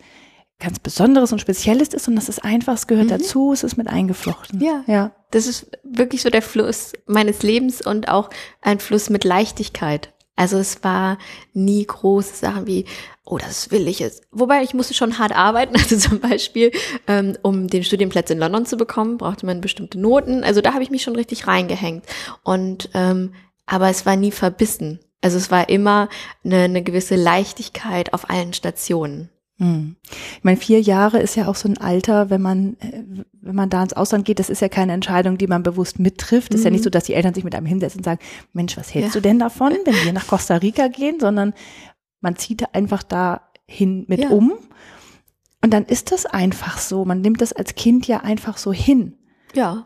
ganz 0.60 0.80
Besonderes 0.80 1.32
und 1.32 1.40
Spezielles 1.40 1.90
ist, 1.90 2.06
sondern 2.06 2.26
das 2.26 2.30
ist 2.30 2.44
einfach, 2.44 2.74
es 2.74 2.88
gehört 2.88 3.06
mhm. 3.06 3.12
dazu, 3.12 3.54
es 3.54 3.64
ist 3.64 3.78
mit 3.78 3.88
eingeflochten. 3.88 4.62
Ja, 4.62 4.84
ja. 4.88 5.12
Das 5.32 5.48
ist 5.48 5.72
wirklich 5.84 6.22
so 6.22 6.30
der 6.30 6.42
Fluss 6.42 6.94
meines 7.06 7.44
Lebens 7.44 7.86
und 7.86 8.10
auch 8.10 8.30
ein 8.62 8.80
Fluss 8.80 9.10
mit 9.10 9.24
Leichtigkeit. 9.24 10.14
Also 10.36 10.58
es 10.58 10.84
war 10.84 11.18
nie 11.54 11.86
große 11.86 12.36
Sachen 12.36 12.66
wie, 12.66 12.86
oh, 13.26 13.38
das 13.38 13.72
will 13.72 13.88
ich 13.88 14.00
jetzt. 14.00 14.24
Wobei 14.32 14.64
ich 14.64 14.74
musste 14.74 14.94
schon 14.94 15.20
hart 15.20 15.34
arbeiten. 15.36 15.76
Also 15.80 15.98
zum 15.98 16.20
Beispiel, 16.20 16.72
ähm, 17.08 17.38
um 17.42 17.68
den 17.68 17.84
Studienplatz 17.84 18.30
in 18.30 18.40
London 18.40 18.66
zu 18.66 18.78
bekommen, 18.78 19.18
brauchte 19.18 19.46
man 19.46 19.62
bestimmte 19.62 20.00
Noten. 20.00 20.44
Also 20.44 20.62
da 20.62 20.74
habe 20.74 20.84
ich 20.84 20.92
mich 20.92 21.04
schon 21.04 21.16
richtig 21.16 21.48
reingehängt. 21.48 22.06
Und 22.44 22.90
ähm, 22.94 23.34
aber 23.66 23.90
es 23.90 24.06
war 24.06 24.16
nie 24.16 24.32
verbissen. 24.32 25.00
Also 25.22 25.38
es 25.38 25.52
war 25.52 25.70
immer 25.70 26.10
eine, 26.44 26.64
eine 26.64 26.84
gewisse 26.84 27.16
Leichtigkeit 27.16 28.14
auf 28.14 28.30
allen 28.30 28.54
Stationen. 28.54 29.30
Hm. 29.60 29.98
Ich 30.10 30.44
meine, 30.44 30.58
vier 30.58 30.80
Jahre 30.80 31.20
ist 31.20 31.36
ja 31.36 31.48
auch 31.48 31.56
so 31.56 31.68
ein 31.68 31.78
Alter, 31.78 32.30
wenn 32.30 32.42
man, 32.42 32.78
äh, 32.80 33.04
wenn 33.42 33.56
man 33.56 33.70
da 33.70 33.84
ins 33.84 33.94
Ausland 33.94 34.24
geht, 34.24 34.40
das 34.40 34.50
ist 34.50 34.62
ja 34.62 34.70
keine 34.70 34.94
Entscheidung, 34.94 35.38
die 35.38 35.48
man 35.48 35.64
bewusst 35.64 36.00
mittrifft. 36.00 36.54
Es 36.54 36.62
ist 36.62 36.64
ja 36.64 36.72
nicht 36.72 36.82
mhm. 36.82 36.86
so, 36.86 36.90
dass 36.90 37.04
die 37.04 37.14
Eltern 37.14 37.34
sich 37.34 37.44
mit 37.44 37.54
einem 37.54 37.66
hinsetzen 37.66 38.00
und 38.00 38.06
sagen, 38.06 38.22
Mensch, 38.54 38.78
was 38.78 38.94
hältst 38.94 39.16
ja. 39.16 39.20
du 39.20 39.22
denn 39.22 39.38
davon, 39.38 39.74
wenn 39.84 40.06
wir 40.06 40.14
nach 40.14 40.28
Costa 40.28 40.56
Rica 40.56 40.88
gehen, 40.88 41.20
sondern 41.20 41.54
man 42.22 42.38
zieht 42.38 42.74
einfach 42.74 43.04
da 43.04 43.42
hin 43.68 44.06
mit 44.08 44.22
ja. 44.22 44.30
um. 44.30 44.54
Und 45.62 45.74
dann 45.74 45.86
ist 45.86 46.14
das 46.14 46.26
einfach 46.26 46.78
so. 46.78 47.04
Man 47.04 47.20
nimmt 47.20 47.42
das 47.42 47.52
als 47.52 47.76
Kind 47.76 48.08
ja 48.08 48.22
einfach 48.22 48.58
so 48.58 48.72
hin. 48.72 49.18
Ja. 49.54 49.86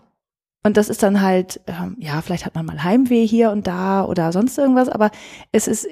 Und 0.61 0.77
das 0.77 0.87
ist 0.87 1.01
dann 1.01 1.21
halt, 1.21 1.61
ähm, 1.65 1.97
ja, 1.99 2.21
vielleicht 2.21 2.45
hat 2.45 2.53
man 2.53 2.65
mal 2.65 2.83
Heimweh 2.83 3.25
hier 3.25 3.49
und 3.49 3.65
da 3.65 4.05
oder 4.05 4.31
sonst 4.31 4.57
irgendwas, 4.57 4.87
aber 4.87 5.09
es 5.51 5.67
ist 5.67 5.87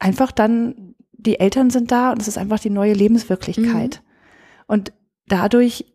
einfach 0.00 0.32
dann 0.32 0.91
die 1.26 1.40
Eltern 1.40 1.70
sind 1.70 1.90
da 1.90 2.12
und 2.12 2.20
es 2.20 2.28
ist 2.28 2.38
einfach 2.38 2.58
die 2.58 2.70
neue 2.70 2.92
Lebenswirklichkeit. 2.92 4.02
Mhm. 4.02 4.64
Und 4.66 4.92
dadurch 5.26 5.86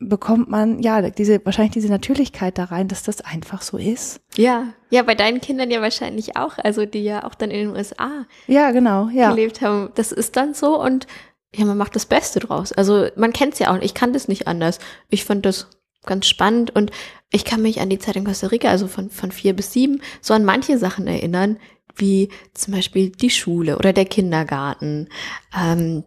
bekommt 0.00 0.50
man 0.50 0.80
ja 0.80 1.08
diese 1.10 1.44
wahrscheinlich 1.44 1.72
diese 1.72 1.88
Natürlichkeit 1.88 2.58
da 2.58 2.64
rein, 2.64 2.88
dass 2.88 3.02
das 3.04 3.20
einfach 3.20 3.62
so 3.62 3.78
ist. 3.78 4.20
Ja, 4.36 4.68
ja, 4.90 5.02
bei 5.02 5.14
deinen 5.14 5.40
Kindern 5.40 5.70
ja 5.70 5.80
wahrscheinlich 5.80 6.36
auch, 6.36 6.58
also 6.58 6.84
die 6.84 7.04
ja 7.04 7.24
auch 7.24 7.34
dann 7.34 7.50
in 7.50 7.68
den 7.68 7.76
USA 7.76 8.26
ja 8.46 8.72
genau 8.72 9.08
ja 9.08 9.30
gelebt 9.30 9.60
haben. 9.60 9.90
Das 9.94 10.12
ist 10.12 10.36
dann 10.36 10.54
so 10.54 10.80
und 10.80 11.06
ja, 11.54 11.64
man 11.64 11.78
macht 11.78 11.94
das 11.94 12.06
Beste 12.06 12.40
draus. 12.40 12.72
Also 12.72 13.06
man 13.16 13.32
kennt 13.32 13.54
es 13.54 13.60
ja 13.60 13.72
auch. 13.72 13.80
Ich 13.80 13.94
kann 13.94 14.12
das 14.12 14.26
nicht 14.26 14.48
anders. 14.48 14.80
Ich 15.08 15.24
fand 15.24 15.46
das 15.46 15.68
ganz 16.04 16.26
spannend 16.26 16.74
und 16.74 16.90
ich 17.30 17.44
kann 17.44 17.62
mich 17.62 17.80
an 17.80 17.88
die 17.88 17.98
Zeit 17.98 18.16
in 18.16 18.24
Costa 18.24 18.48
Rica, 18.48 18.68
also 18.68 18.88
von, 18.88 19.10
von 19.10 19.30
vier 19.30 19.54
bis 19.54 19.72
sieben, 19.72 20.02
so 20.20 20.34
an 20.34 20.44
manche 20.44 20.78
Sachen 20.78 21.06
erinnern, 21.06 21.58
wie 21.96 22.28
zum 22.54 22.74
Beispiel 22.74 23.10
die 23.10 23.30
Schule 23.30 23.78
oder 23.78 23.92
der 23.92 24.04
Kindergarten. 24.04 25.08
Ähm, 25.56 26.04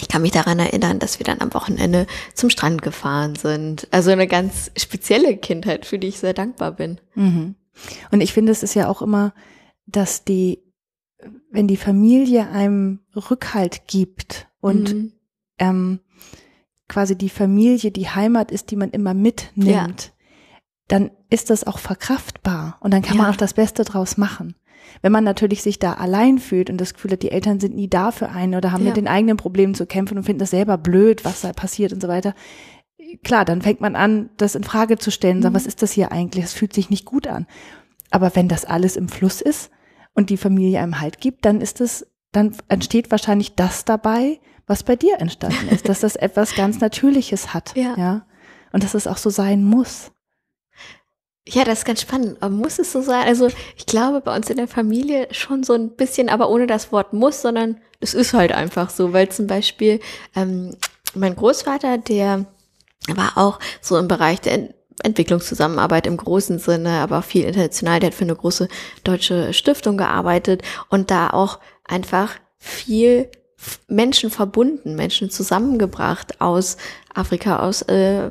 ich 0.00 0.08
kann 0.08 0.22
mich 0.22 0.30
daran 0.30 0.58
erinnern, 0.58 0.98
dass 0.98 1.18
wir 1.18 1.24
dann 1.24 1.40
am 1.40 1.52
Wochenende 1.54 2.06
zum 2.34 2.50
Strand 2.50 2.82
gefahren 2.82 3.34
sind. 3.34 3.88
Also 3.90 4.10
eine 4.10 4.28
ganz 4.28 4.70
spezielle 4.76 5.36
Kindheit, 5.36 5.86
für 5.86 5.98
die 5.98 6.08
ich 6.08 6.18
sehr 6.18 6.34
dankbar 6.34 6.72
bin. 6.72 7.00
Mhm. 7.14 7.56
Und 8.10 8.20
ich 8.20 8.32
finde, 8.32 8.52
es 8.52 8.62
ist 8.62 8.74
ja 8.74 8.88
auch 8.88 9.02
immer, 9.02 9.34
dass 9.86 10.24
die, 10.24 10.62
wenn 11.50 11.66
die 11.66 11.76
Familie 11.76 12.48
einem 12.48 13.00
Rückhalt 13.14 13.86
gibt 13.88 14.46
und 14.60 14.94
mhm. 14.94 15.12
ähm, 15.58 16.00
quasi 16.88 17.16
die 17.16 17.28
Familie 17.28 17.90
die 17.90 18.08
Heimat 18.08 18.50
ist, 18.50 18.70
die 18.70 18.76
man 18.76 18.90
immer 18.90 19.14
mitnimmt, 19.14 20.02
ja. 20.04 20.12
dann 20.88 21.10
ist 21.30 21.50
das 21.50 21.64
auch 21.64 21.78
verkraftbar 21.78 22.78
und 22.80 22.92
dann 22.92 23.02
kann 23.02 23.16
ja. 23.16 23.24
man 23.24 23.32
auch 23.32 23.36
das 23.36 23.54
Beste 23.54 23.84
draus 23.84 24.16
machen. 24.16 24.54
Wenn 25.02 25.12
man 25.12 25.24
natürlich 25.24 25.62
sich 25.62 25.78
da 25.78 25.94
allein 25.94 26.38
fühlt 26.38 26.70
und 26.70 26.80
das 26.80 26.94
Gefühl 26.94 27.12
hat, 27.12 27.22
die 27.22 27.30
Eltern 27.30 27.60
sind 27.60 27.74
nie 27.74 27.88
da 27.88 28.10
für 28.10 28.30
einen 28.30 28.54
oder 28.54 28.72
haben 28.72 28.82
ja. 28.82 28.88
mit 28.88 28.96
den 28.96 29.08
eigenen 29.08 29.36
Problemen 29.36 29.74
zu 29.74 29.86
kämpfen 29.86 30.18
und 30.18 30.24
finden 30.24 30.40
das 30.40 30.50
selber 30.50 30.78
blöd, 30.78 31.24
was 31.24 31.42
da 31.42 31.52
passiert 31.52 31.92
und 31.92 32.02
so 32.02 32.08
weiter, 32.08 32.34
klar, 33.22 33.44
dann 33.44 33.62
fängt 33.62 33.80
man 33.80 33.96
an, 33.96 34.30
das 34.36 34.54
in 34.54 34.64
Frage 34.64 34.98
zu 34.98 35.10
stellen, 35.10 35.42
sagen, 35.42 35.52
mhm. 35.52 35.56
was 35.56 35.66
ist 35.66 35.82
das 35.82 35.92
hier 35.92 36.12
eigentlich? 36.12 36.44
Es 36.44 36.52
fühlt 36.52 36.72
sich 36.72 36.90
nicht 36.90 37.04
gut 37.04 37.26
an. 37.26 37.46
Aber 38.10 38.34
wenn 38.34 38.48
das 38.48 38.64
alles 38.64 38.96
im 38.96 39.08
Fluss 39.08 39.40
ist 39.40 39.70
und 40.14 40.30
die 40.30 40.36
Familie 40.36 40.80
einem 40.80 41.00
Halt 41.00 41.20
gibt, 41.20 41.44
dann 41.44 41.60
ist 41.60 41.80
es, 41.80 42.06
dann 42.32 42.54
entsteht 42.68 43.10
wahrscheinlich 43.10 43.54
das 43.54 43.84
dabei, 43.84 44.40
was 44.66 44.82
bei 44.82 44.96
dir 44.96 45.20
entstanden 45.20 45.68
ist, 45.70 45.88
dass 45.88 46.00
das 46.00 46.16
etwas 46.16 46.54
ganz 46.54 46.80
Natürliches 46.80 47.54
hat. 47.54 47.74
Ja. 47.76 47.94
ja. 47.96 48.26
Und 48.72 48.82
dass 48.84 48.94
es 48.94 49.06
auch 49.06 49.16
so 49.16 49.30
sein 49.30 49.64
muss. 49.64 50.12
Ja, 51.50 51.64
das 51.64 51.78
ist 51.78 51.84
ganz 51.86 52.02
spannend. 52.02 52.38
Muss 52.50 52.78
es 52.78 52.92
so 52.92 53.00
sein? 53.00 53.26
Also 53.26 53.48
ich 53.76 53.86
glaube 53.86 54.20
bei 54.20 54.36
uns 54.36 54.50
in 54.50 54.58
der 54.58 54.68
Familie 54.68 55.28
schon 55.30 55.62
so 55.62 55.72
ein 55.72 55.90
bisschen, 55.90 56.28
aber 56.28 56.50
ohne 56.50 56.66
das 56.66 56.92
Wort 56.92 57.14
muss, 57.14 57.40
sondern 57.40 57.78
es 58.00 58.12
ist 58.12 58.34
halt 58.34 58.52
einfach 58.52 58.90
so, 58.90 59.14
weil 59.14 59.30
zum 59.30 59.46
Beispiel 59.46 60.00
ähm, 60.36 60.76
mein 61.14 61.34
Großvater, 61.34 61.98
der 61.98 62.44
war 63.08 63.38
auch 63.38 63.60
so 63.80 63.96
im 63.96 64.08
Bereich 64.08 64.42
der 64.42 64.68
Entwicklungszusammenarbeit 65.02 66.06
im 66.06 66.18
großen 66.18 66.58
Sinne, 66.58 67.00
aber 67.00 67.20
auch 67.20 67.24
viel 67.24 67.44
international. 67.44 68.00
Der 68.00 68.08
hat 68.08 68.14
für 68.14 68.24
eine 68.24 68.36
große 68.36 68.68
deutsche 69.04 69.54
Stiftung 69.54 69.96
gearbeitet 69.96 70.62
und 70.90 71.10
da 71.10 71.30
auch 71.30 71.60
einfach 71.84 72.34
viel 72.58 73.30
Menschen 73.86 74.30
verbunden, 74.30 74.96
Menschen 74.96 75.30
zusammengebracht 75.30 76.42
aus 76.42 76.76
Afrika, 77.14 77.60
aus 77.60 77.82
äh, 77.82 78.30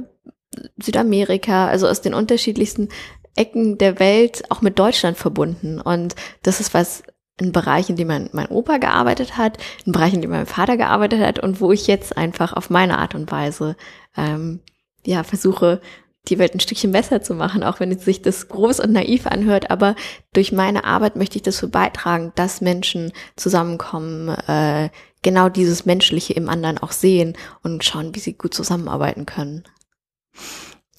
Südamerika, 0.81 1.67
also 1.67 1.87
aus 1.87 2.01
den 2.01 2.13
unterschiedlichsten 2.13 2.89
Ecken 3.35 3.77
der 3.77 3.99
Welt 3.99 4.43
auch 4.49 4.61
mit 4.61 4.79
Deutschland 4.79 5.17
verbunden. 5.17 5.79
Und 5.79 6.15
das 6.43 6.59
ist 6.59 6.73
was, 6.73 7.03
ein 7.39 7.51
Bereich, 7.51 7.89
in 7.89 7.95
dem 7.95 8.07
mein, 8.07 8.29
mein 8.33 8.47
Opa 8.47 8.77
gearbeitet 8.77 9.37
hat, 9.37 9.57
ein 9.85 9.91
Bereich, 9.91 10.13
in 10.13 10.21
dem 10.21 10.31
mein 10.31 10.45
Vater 10.45 10.77
gearbeitet 10.77 11.21
hat 11.21 11.39
und 11.39 11.61
wo 11.61 11.71
ich 11.71 11.87
jetzt 11.87 12.17
einfach 12.17 12.53
auf 12.53 12.69
meine 12.69 12.97
Art 12.97 13.15
und 13.15 13.31
Weise 13.31 13.75
ähm, 14.15 14.61
ja 15.05 15.23
versuche, 15.23 15.81
die 16.27 16.39
Welt 16.39 16.53
ein 16.53 16.59
Stückchen 16.59 16.91
besser 16.91 17.21
zu 17.21 17.35
machen, 17.35 17.63
auch 17.63 17.79
wenn 17.79 17.97
sich 17.97 18.21
das 18.21 18.49
groß 18.49 18.79
und 18.81 18.91
naiv 18.91 19.27
anhört. 19.27 19.71
Aber 19.71 19.95
durch 20.33 20.51
meine 20.51 20.83
Arbeit 20.83 21.15
möchte 21.15 21.37
ich 21.37 21.43
dazu 21.43 21.69
beitragen, 21.69 22.33
dass 22.35 22.59
Menschen 22.59 23.13
zusammenkommen, 23.35 24.29
äh, 24.29 24.89
genau 25.21 25.47
dieses 25.49 25.85
Menschliche 25.85 26.33
im 26.33 26.49
anderen 26.49 26.77
auch 26.77 26.91
sehen 26.91 27.37
und 27.63 27.83
schauen, 27.83 28.13
wie 28.13 28.19
sie 28.19 28.33
gut 28.33 28.53
zusammenarbeiten 28.53 29.25
können. 29.25 29.63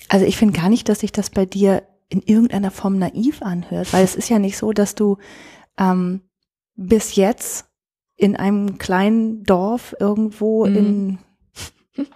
Also 0.08 0.24
ich 0.24 0.36
finde 0.36 0.58
gar 0.58 0.68
nicht, 0.68 0.88
dass 0.88 1.00
sich 1.00 1.12
das 1.12 1.30
bei 1.30 1.46
dir 1.46 1.82
in 2.08 2.22
irgendeiner 2.22 2.70
Form 2.70 2.98
naiv 2.98 3.42
anhört, 3.42 3.92
weil 3.92 4.04
es 4.04 4.16
ist 4.16 4.30
ja 4.30 4.38
nicht 4.38 4.56
so, 4.56 4.72
dass 4.72 4.94
du 4.94 5.18
ähm, 5.78 6.22
bis 6.74 7.16
jetzt 7.16 7.66
in 8.16 8.34
einem 8.36 8.78
kleinen 8.78 9.44
Dorf 9.44 9.94
irgendwo 10.00 10.66
mhm. 10.66 10.76
in 10.76 11.18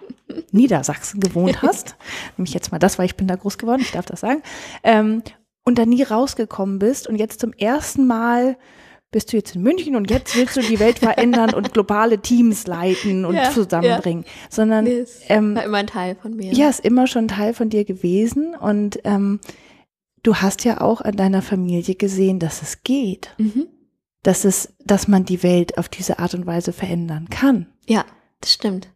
Niedersachsen 0.51 1.19
gewohnt 1.19 1.61
hast. 1.61 1.95
Nämlich 2.37 2.53
jetzt 2.53 2.71
mal 2.71 2.79
das, 2.79 2.97
weil 2.97 3.05
ich 3.05 3.15
bin 3.15 3.27
da 3.27 3.35
groß 3.35 3.57
geworden, 3.57 3.81
ich 3.81 3.91
darf 3.91 4.05
das 4.05 4.21
sagen. 4.21 4.41
Ähm, 4.83 5.21
und 5.63 5.77
da 5.77 5.85
nie 5.85 6.03
rausgekommen 6.03 6.79
bist 6.79 7.07
und 7.07 7.15
jetzt 7.15 7.39
zum 7.39 7.53
ersten 7.53 8.05
Mal 8.05 8.57
bist 9.13 9.31
du 9.31 9.37
jetzt 9.37 9.55
in 9.55 9.61
München 9.61 9.95
und 9.95 10.11
jetzt 10.11 10.35
willst 10.35 10.57
du 10.57 10.61
die 10.61 10.79
Welt 10.79 10.99
verändern 10.99 11.53
und 11.53 11.71
globale 11.71 12.19
Teams 12.19 12.67
leiten 12.67 13.23
und 13.23 13.35
ja, 13.35 13.49
zusammenbringen, 13.51 14.25
ja. 14.25 14.31
sondern 14.49 14.87
ähm, 15.29 15.55
war 15.55 15.63
immer 15.63 15.77
ein 15.77 15.87
Teil 15.87 16.15
von 16.15 16.35
mir. 16.35 16.51
Ja, 16.51 16.67
ist 16.67 16.83
immer 16.83 17.07
schon 17.07 17.29
Teil 17.29 17.53
von 17.53 17.69
dir 17.69 17.85
gewesen 17.85 18.55
und 18.55 18.99
ähm, 19.05 19.39
du 20.23 20.35
hast 20.35 20.65
ja 20.65 20.81
auch 20.81 20.99
an 20.99 21.15
deiner 21.15 21.41
Familie 21.41 21.95
gesehen, 21.95 22.39
dass 22.39 22.61
es 22.61 22.83
geht, 22.83 23.33
mhm. 23.37 23.67
dass 24.23 24.43
es, 24.43 24.73
dass 24.83 25.07
man 25.07 25.23
die 25.23 25.43
Welt 25.43 25.77
auf 25.77 25.87
diese 25.87 26.19
Art 26.19 26.33
und 26.33 26.45
Weise 26.45 26.73
verändern 26.73 27.29
kann. 27.29 27.67
Ja, 27.87 28.03
das 28.41 28.51
stimmt. 28.51 28.89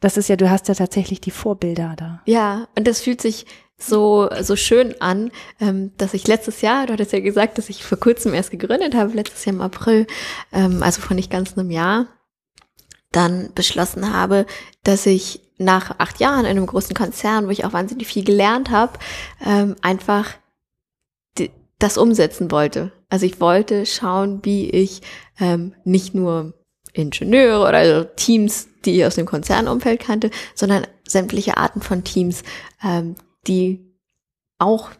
Das 0.00 0.16
ist 0.16 0.28
ja, 0.28 0.36
du 0.36 0.50
hast 0.50 0.68
ja 0.68 0.74
tatsächlich 0.74 1.20
die 1.20 1.30
Vorbilder 1.30 1.94
da. 1.96 2.22
Ja, 2.26 2.68
und 2.76 2.86
das 2.86 3.02
fühlt 3.02 3.20
sich 3.20 3.46
so, 3.82 4.28
so 4.40 4.56
schön 4.56 5.00
an, 5.00 5.30
ähm, 5.60 5.92
dass 5.96 6.14
ich 6.14 6.26
letztes 6.26 6.60
Jahr, 6.60 6.86
du 6.86 6.92
hattest 6.92 7.12
ja 7.12 7.20
gesagt, 7.20 7.58
dass 7.58 7.68
ich 7.68 7.84
vor 7.84 7.98
kurzem 7.98 8.34
erst 8.34 8.50
gegründet 8.50 8.94
habe, 8.94 9.14
letztes 9.14 9.44
Jahr 9.44 9.54
im 9.54 9.60
April, 9.60 10.06
ähm, 10.52 10.82
also 10.82 11.00
vor 11.00 11.14
nicht 11.14 11.30
ganz 11.30 11.56
einem 11.56 11.70
Jahr, 11.70 12.06
dann 13.12 13.50
beschlossen 13.54 14.12
habe, 14.12 14.46
dass 14.84 15.06
ich 15.06 15.40
nach 15.58 15.98
acht 15.98 16.20
Jahren 16.20 16.44
in 16.44 16.52
einem 16.52 16.66
großen 16.66 16.94
Konzern, 16.94 17.46
wo 17.46 17.50
ich 17.50 17.64
auch 17.64 17.72
wahnsinnig 17.72 18.06
viel 18.06 18.24
gelernt 18.24 18.70
habe, 18.70 18.98
ähm, 19.44 19.76
einfach 19.82 20.34
das 21.78 21.98
umsetzen 21.98 22.50
wollte. 22.50 22.92
Also 23.08 23.26
ich 23.26 23.40
wollte 23.40 23.86
schauen, 23.86 24.40
wie 24.44 24.70
ich 24.70 25.02
ähm, 25.40 25.74
nicht 25.84 26.14
nur 26.14 26.54
Ingenieure 26.92 27.66
oder 27.66 27.78
also 27.78 28.04
Teams, 28.16 28.68
die 28.84 28.98
ich 28.98 29.04
aus 29.04 29.16
dem 29.16 29.26
Konzernumfeld 29.26 30.00
kannte, 30.00 30.30
sondern 30.54 30.86
sämtliche 31.06 31.56
Arten 31.56 31.80
von 31.80 32.04
Teams, 32.04 32.42
ähm, 32.84 33.16
die 33.46 33.94
auch 34.58 34.90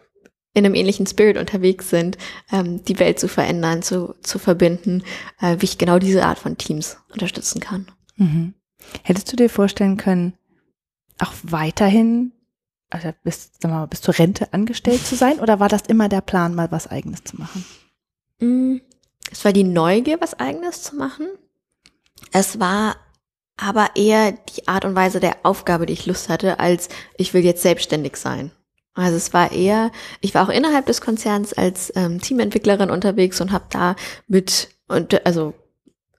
in 0.52 0.64
einem 0.64 0.74
ähnlichen 0.74 1.06
Spirit 1.06 1.36
unterwegs 1.36 1.90
sind, 1.90 2.18
ähm, 2.50 2.84
die 2.84 2.98
Welt 2.98 3.20
zu 3.20 3.28
verändern, 3.28 3.82
zu, 3.82 4.14
zu 4.22 4.38
verbinden, 4.38 5.04
äh, 5.40 5.56
wie 5.60 5.66
ich 5.66 5.78
genau 5.78 5.98
diese 5.98 6.24
Art 6.24 6.38
von 6.38 6.58
Teams 6.58 6.98
unterstützen 7.12 7.60
kann. 7.60 7.86
Mhm. 8.16 8.54
Hättest 9.02 9.30
du 9.30 9.36
dir 9.36 9.48
vorstellen 9.48 9.96
können, 9.96 10.34
auch 11.18 11.32
weiterhin, 11.42 12.32
also 12.88 13.12
bis, 13.22 13.52
sagen 13.60 13.74
wir 13.74 13.80
mal, 13.80 13.86
bis 13.86 14.00
zur 14.00 14.18
Rente 14.18 14.52
angestellt 14.52 15.06
zu 15.06 15.14
sein, 15.14 15.38
oder 15.38 15.60
war 15.60 15.68
das 15.68 15.82
immer 15.82 16.08
der 16.08 16.22
Plan, 16.22 16.54
mal 16.54 16.72
was 16.72 16.88
Eigenes 16.88 17.22
zu 17.24 17.36
machen? 17.36 17.64
Mm, 18.40 18.78
es 19.30 19.44
war 19.44 19.52
die 19.52 19.64
Neugier, 19.64 20.20
was 20.20 20.40
Eigenes 20.40 20.82
zu 20.82 20.96
machen. 20.96 21.28
Es 22.32 22.58
war 22.58 22.96
aber 23.60 23.90
eher 23.94 24.32
die 24.32 24.66
Art 24.66 24.84
und 24.84 24.94
Weise 24.94 25.20
der 25.20 25.36
Aufgabe, 25.42 25.86
die 25.86 25.92
ich 25.92 26.06
Lust 26.06 26.28
hatte, 26.28 26.58
als 26.58 26.88
ich 27.16 27.34
will 27.34 27.44
jetzt 27.44 27.62
selbstständig 27.62 28.16
sein. 28.16 28.52
Also 28.94 29.16
es 29.16 29.32
war 29.32 29.52
eher, 29.52 29.92
ich 30.20 30.34
war 30.34 30.46
auch 30.46 30.52
innerhalb 30.52 30.86
des 30.86 31.00
Konzerns 31.00 31.52
als 31.52 31.92
ähm, 31.94 32.20
Teamentwicklerin 32.20 32.90
unterwegs 32.90 33.40
und 33.40 33.52
habe 33.52 33.66
da 33.70 33.96
mit 34.26 34.68
und 34.88 35.24
also 35.24 35.54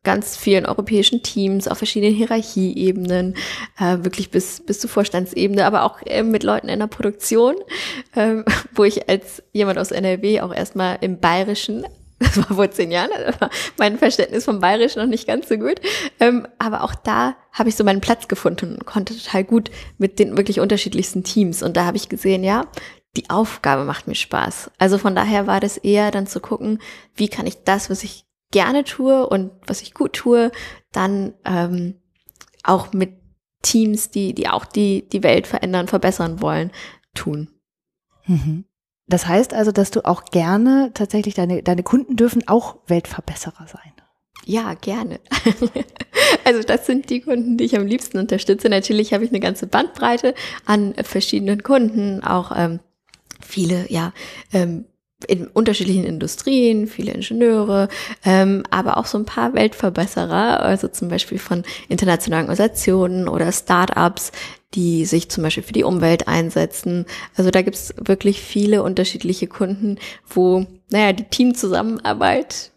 ganz 0.03 0.35
vielen 0.37 0.65
europäischen 0.65 1.21
Teams 1.21 1.67
auf 1.67 1.77
verschiedenen 1.77 2.15
Hierarchieebenen, 2.15 3.35
äh, 3.77 3.97
wirklich 4.03 4.31
bis 4.31 4.65
bis 4.65 4.79
zur 4.79 4.89
Vorstandsebene, 4.89 5.65
aber 5.65 5.83
auch 5.83 6.01
äh, 6.05 6.23
mit 6.23 6.43
Leuten 6.43 6.69
in 6.69 6.79
der 6.79 6.87
Produktion, 6.87 7.55
äh, 8.15 8.37
wo 8.73 8.83
ich 8.83 9.09
als 9.09 9.43
jemand 9.51 9.77
aus 9.77 9.91
NRW 9.91 10.41
auch 10.41 10.53
erstmal 10.53 10.97
im 11.01 11.19
Bayerischen 11.19 11.85
das 12.21 12.37
war 12.37 12.55
vor 12.55 12.71
zehn 12.71 12.91
Jahren, 12.91 13.09
da 13.11 13.39
war 13.41 13.49
mein 13.77 13.97
Verständnis 13.97 14.45
vom 14.45 14.59
Bayerischen 14.59 15.01
noch 15.01 15.07
nicht 15.07 15.27
ganz 15.27 15.49
so 15.49 15.57
gut. 15.57 15.81
Ähm, 16.19 16.47
aber 16.59 16.83
auch 16.83 16.95
da 16.95 17.35
habe 17.51 17.69
ich 17.69 17.75
so 17.75 17.83
meinen 17.83 18.01
Platz 18.01 18.27
gefunden 18.27 18.75
und 18.75 18.85
konnte 18.85 19.17
total 19.17 19.43
gut 19.43 19.71
mit 19.97 20.19
den 20.19 20.37
wirklich 20.37 20.59
unterschiedlichsten 20.59 21.23
Teams. 21.23 21.63
Und 21.63 21.77
da 21.77 21.85
habe 21.85 21.97
ich 21.97 22.09
gesehen, 22.09 22.43
ja, 22.43 22.65
die 23.17 23.29
Aufgabe 23.29 23.83
macht 23.83 24.07
mir 24.07 24.15
Spaß. 24.15 24.71
Also 24.77 24.97
von 24.97 25.15
daher 25.15 25.47
war 25.47 25.59
das 25.59 25.77
eher 25.77 26.11
dann 26.11 26.27
zu 26.27 26.39
gucken, 26.39 26.79
wie 27.15 27.27
kann 27.27 27.47
ich 27.47 27.63
das, 27.63 27.89
was 27.89 28.03
ich 28.03 28.25
gerne 28.51 28.83
tue 28.83 29.27
und 29.27 29.51
was 29.65 29.81
ich 29.81 29.93
gut 29.93 30.13
tue, 30.13 30.51
dann 30.91 31.33
ähm, 31.45 31.95
auch 32.63 32.93
mit 32.93 33.13
Teams, 33.61 34.11
die, 34.11 34.33
die 34.33 34.49
auch 34.49 34.65
die, 34.65 35.07
die 35.09 35.23
Welt 35.23 35.47
verändern, 35.47 35.87
verbessern 35.87 36.41
wollen, 36.41 36.71
tun. 37.13 37.49
Mhm. 38.25 38.65
Das 39.11 39.27
heißt 39.27 39.53
also, 39.53 39.71
dass 39.71 39.91
du 39.91 40.05
auch 40.05 40.25
gerne 40.25 40.91
tatsächlich 40.93 41.33
deine, 41.33 41.61
deine 41.61 41.83
Kunden 41.83 42.15
dürfen 42.15 42.47
auch 42.47 42.77
Weltverbesserer 42.87 43.67
sein. 43.67 43.91
Ja, 44.45 44.73
gerne. 44.73 45.19
also 46.45 46.63
das 46.63 46.85
sind 46.85 47.09
die 47.09 47.21
Kunden, 47.21 47.57
die 47.57 47.65
ich 47.65 47.77
am 47.77 47.85
liebsten 47.85 48.17
unterstütze. 48.17 48.69
Natürlich 48.69 49.13
habe 49.13 49.23
ich 49.23 49.29
eine 49.29 49.39
ganze 49.39 49.67
Bandbreite 49.67 50.33
an 50.65 50.95
verschiedenen 51.03 51.61
Kunden, 51.61 52.23
auch 52.23 52.51
ähm, 52.55 52.79
viele, 53.45 53.85
ja, 53.91 54.13
ähm, 54.53 54.85
in 55.27 55.45
unterschiedlichen 55.47 56.05
Industrien, 56.05 56.87
viele 56.87 57.11
Ingenieure, 57.11 57.89
ähm, 58.25 58.63
aber 58.71 58.97
auch 58.97 59.05
so 59.05 59.19
ein 59.19 59.25
paar 59.25 59.53
Weltverbesserer, 59.53 60.61
also 60.61 60.87
zum 60.87 61.09
Beispiel 61.09 61.37
von 61.37 61.63
internationalen 61.89 62.45
Organisationen 62.45 63.27
oder 63.27 63.51
Startups, 63.51 64.31
die 64.73 65.05
sich 65.05 65.29
zum 65.29 65.43
Beispiel 65.43 65.63
für 65.63 65.73
die 65.73 65.83
Umwelt 65.83 66.27
einsetzen. 66.27 67.05
Also 67.35 67.51
da 67.51 67.61
gibt's 67.61 67.93
wirklich 67.97 68.41
viele 68.41 68.83
unterschiedliche 68.83 69.47
Kunden, 69.47 69.97
wo, 70.27 70.65
naja, 70.89 71.13
die 71.13 71.25
Teamzusammenarbeit 71.25 72.71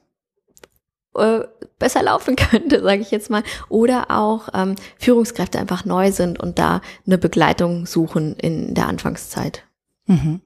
äh, 1.15 1.41
besser 1.79 2.03
laufen 2.03 2.37
könnte, 2.37 2.83
sage 2.83 3.03
ich 3.03 3.11
jetzt 3.11 3.31
mal. 3.31 3.43
Oder 3.69 4.11
auch 4.11 4.49
ähm, 4.55 4.75
Führungskräfte 4.99 5.59
einfach 5.59 5.85
neu 5.85 6.11
sind 6.11 6.41
und 6.41 6.59
da 6.59 6.81
eine 7.07 7.19
Begleitung 7.19 7.87
suchen 7.87 8.35
in 8.37 8.75
der 8.75 8.89
Anfangszeit. 8.89 9.65
Mhm. 10.07 10.41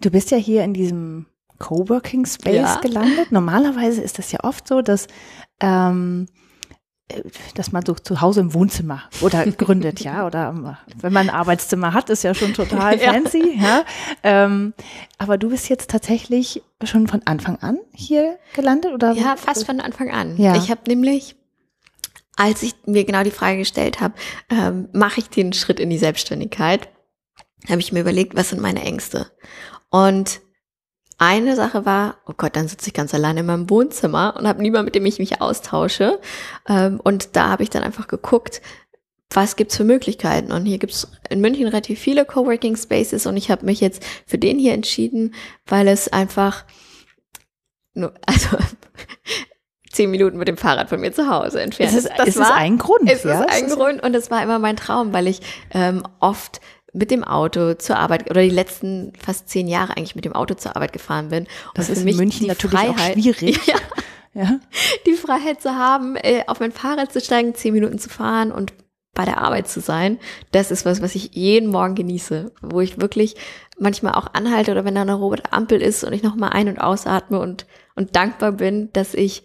Du 0.00 0.10
bist 0.10 0.30
ja 0.30 0.36
hier 0.38 0.64
in 0.64 0.74
diesem 0.74 1.26
Coworking 1.58 2.24
Space 2.26 2.54
ja. 2.54 2.80
gelandet. 2.80 3.32
Normalerweise 3.32 4.00
ist 4.00 4.18
das 4.18 4.32
ja 4.32 4.40
oft 4.42 4.66
so, 4.66 4.80
dass 4.80 5.06
ähm, 5.60 6.26
dass 7.54 7.72
man 7.72 7.84
so 7.84 7.94
zu 7.94 8.20
Hause 8.20 8.40
im 8.40 8.54
Wohnzimmer 8.54 9.02
oder 9.20 9.46
gründet, 9.50 10.00
ja, 10.00 10.26
oder 10.26 10.76
wenn 11.00 11.12
man 11.12 11.28
ein 11.28 11.34
Arbeitszimmer 11.34 11.92
hat, 11.92 12.10
ist 12.10 12.24
ja 12.24 12.34
schon 12.34 12.54
total 12.54 12.98
fancy, 13.00 13.58
ja. 13.58 13.62
ja. 13.62 13.84
Ähm, 14.22 14.74
aber 15.18 15.38
du 15.38 15.50
bist 15.50 15.68
jetzt 15.68 15.90
tatsächlich 15.90 16.62
schon 16.84 17.06
von 17.06 17.22
Anfang 17.24 17.56
an 17.56 17.78
hier 17.92 18.38
gelandet, 18.54 18.92
oder? 18.92 19.12
Ja, 19.12 19.36
fast 19.36 19.66
von 19.66 19.80
Anfang 19.80 20.10
an. 20.10 20.36
Ja. 20.36 20.56
Ich 20.56 20.70
habe 20.70 20.82
nämlich, 20.86 21.36
als 22.36 22.62
ich 22.62 22.74
mir 22.86 23.04
genau 23.04 23.22
die 23.22 23.30
Frage 23.30 23.58
gestellt 23.58 24.00
habe, 24.00 24.14
ähm, 24.50 24.88
mache 24.92 25.20
ich 25.20 25.28
den 25.28 25.52
Schritt 25.52 25.80
in 25.80 25.90
die 25.90 25.98
Selbstständigkeit, 25.98 26.88
habe 27.68 27.80
ich 27.80 27.92
mir 27.92 28.00
überlegt, 28.00 28.34
was 28.36 28.50
sind 28.50 28.60
meine 28.62 28.82
Ängste? 28.82 29.30
Und 29.90 30.40
eine 31.20 31.54
Sache 31.54 31.84
war, 31.84 32.16
oh 32.26 32.32
Gott, 32.34 32.56
dann 32.56 32.66
sitze 32.66 32.88
ich 32.88 32.94
ganz 32.94 33.12
alleine 33.12 33.40
in 33.40 33.46
meinem 33.46 33.68
Wohnzimmer 33.68 34.34
und 34.38 34.48
habe 34.48 34.62
niemand, 34.62 34.86
mit 34.86 34.94
dem 34.94 35.04
ich 35.04 35.18
mich 35.18 35.42
austausche. 35.42 36.18
Ähm, 36.66 36.98
und 36.98 37.36
da 37.36 37.50
habe 37.50 37.62
ich 37.62 37.68
dann 37.68 37.82
einfach 37.82 38.08
geguckt, 38.08 38.62
was 39.28 39.54
gibt's 39.54 39.76
für 39.76 39.84
Möglichkeiten? 39.84 40.50
Und 40.50 40.64
hier 40.64 40.78
gibt's 40.78 41.08
in 41.28 41.42
München 41.42 41.66
relativ 41.66 42.00
viele 42.00 42.24
Coworking 42.24 42.74
Spaces 42.74 43.26
und 43.26 43.36
ich 43.36 43.50
habe 43.50 43.66
mich 43.66 43.80
jetzt 43.80 44.02
für 44.26 44.38
den 44.38 44.58
hier 44.58 44.72
entschieden, 44.72 45.34
weil 45.66 45.88
es 45.88 46.10
einfach 46.10 46.64
nur, 47.92 48.14
also 48.26 48.56
zehn 49.90 50.10
Minuten 50.10 50.38
mit 50.38 50.48
dem 50.48 50.56
Fahrrad 50.56 50.88
von 50.88 51.00
mir 51.00 51.12
zu 51.12 51.28
Hause 51.28 51.60
entfernt 51.60 51.92
ist. 51.92 52.08
Das 52.16 52.28
ist 52.28 52.38
war, 52.38 52.54
ein 52.54 52.78
Grund. 52.78 53.10
Es 53.10 53.24
ja? 53.24 53.42
ist 53.42 53.50
ein 53.50 53.68
Grund 53.68 54.02
und 54.02 54.14
es 54.14 54.30
war 54.30 54.42
immer 54.42 54.58
mein 54.58 54.76
Traum, 54.76 55.12
weil 55.12 55.26
ich 55.26 55.40
ähm, 55.72 56.02
oft 56.18 56.60
mit 56.92 57.10
dem 57.10 57.24
Auto 57.24 57.74
zur 57.74 57.96
Arbeit 57.96 58.30
oder 58.30 58.42
die 58.42 58.50
letzten 58.50 59.12
fast 59.18 59.48
zehn 59.48 59.68
Jahre 59.68 59.96
eigentlich 59.96 60.16
mit 60.16 60.24
dem 60.24 60.32
Auto 60.32 60.54
zur 60.54 60.76
Arbeit 60.76 60.92
gefahren 60.92 61.28
bin. 61.28 61.44
Und 61.44 61.50
das 61.74 61.88
ist 61.88 62.00
für 62.00 62.04
mich 62.04 62.14
in 62.14 62.20
München 62.20 62.46
natürlich 62.46 62.78
Freiheit, 62.78 63.16
auch 63.16 63.20
schwierig. 63.20 63.60
Ja, 63.66 63.76
ja. 64.32 64.60
Die 65.06 65.14
Freiheit 65.14 65.60
zu 65.60 65.74
haben, 65.74 66.16
äh, 66.16 66.44
auf 66.46 66.60
mein 66.60 66.72
Fahrrad 66.72 67.12
zu 67.12 67.20
steigen, 67.20 67.54
zehn 67.54 67.74
Minuten 67.74 67.98
zu 67.98 68.08
fahren 68.08 68.52
und 68.52 68.72
bei 69.12 69.24
der 69.24 69.38
Arbeit 69.38 69.68
zu 69.68 69.80
sein, 69.80 70.18
das 70.52 70.70
ist 70.70 70.86
was, 70.86 71.02
was 71.02 71.14
ich 71.14 71.34
jeden 71.34 71.70
Morgen 71.70 71.96
genieße, 71.96 72.52
wo 72.62 72.80
ich 72.80 73.00
wirklich 73.00 73.34
manchmal 73.78 74.14
auch 74.14 74.28
anhalte 74.34 74.70
oder 74.70 74.84
wenn 74.84 74.94
da 74.94 75.02
eine 75.02 75.14
rote 75.14 75.52
Ampel 75.52 75.82
ist 75.82 76.04
und 76.04 76.12
ich 76.12 76.22
nochmal 76.22 76.50
ein- 76.50 76.68
und 76.68 76.78
ausatme 76.78 77.40
und, 77.40 77.66
und 77.96 78.14
dankbar 78.14 78.52
bin, 78.52 78.92
dass 78.92 79.14
ich 79.14 79.42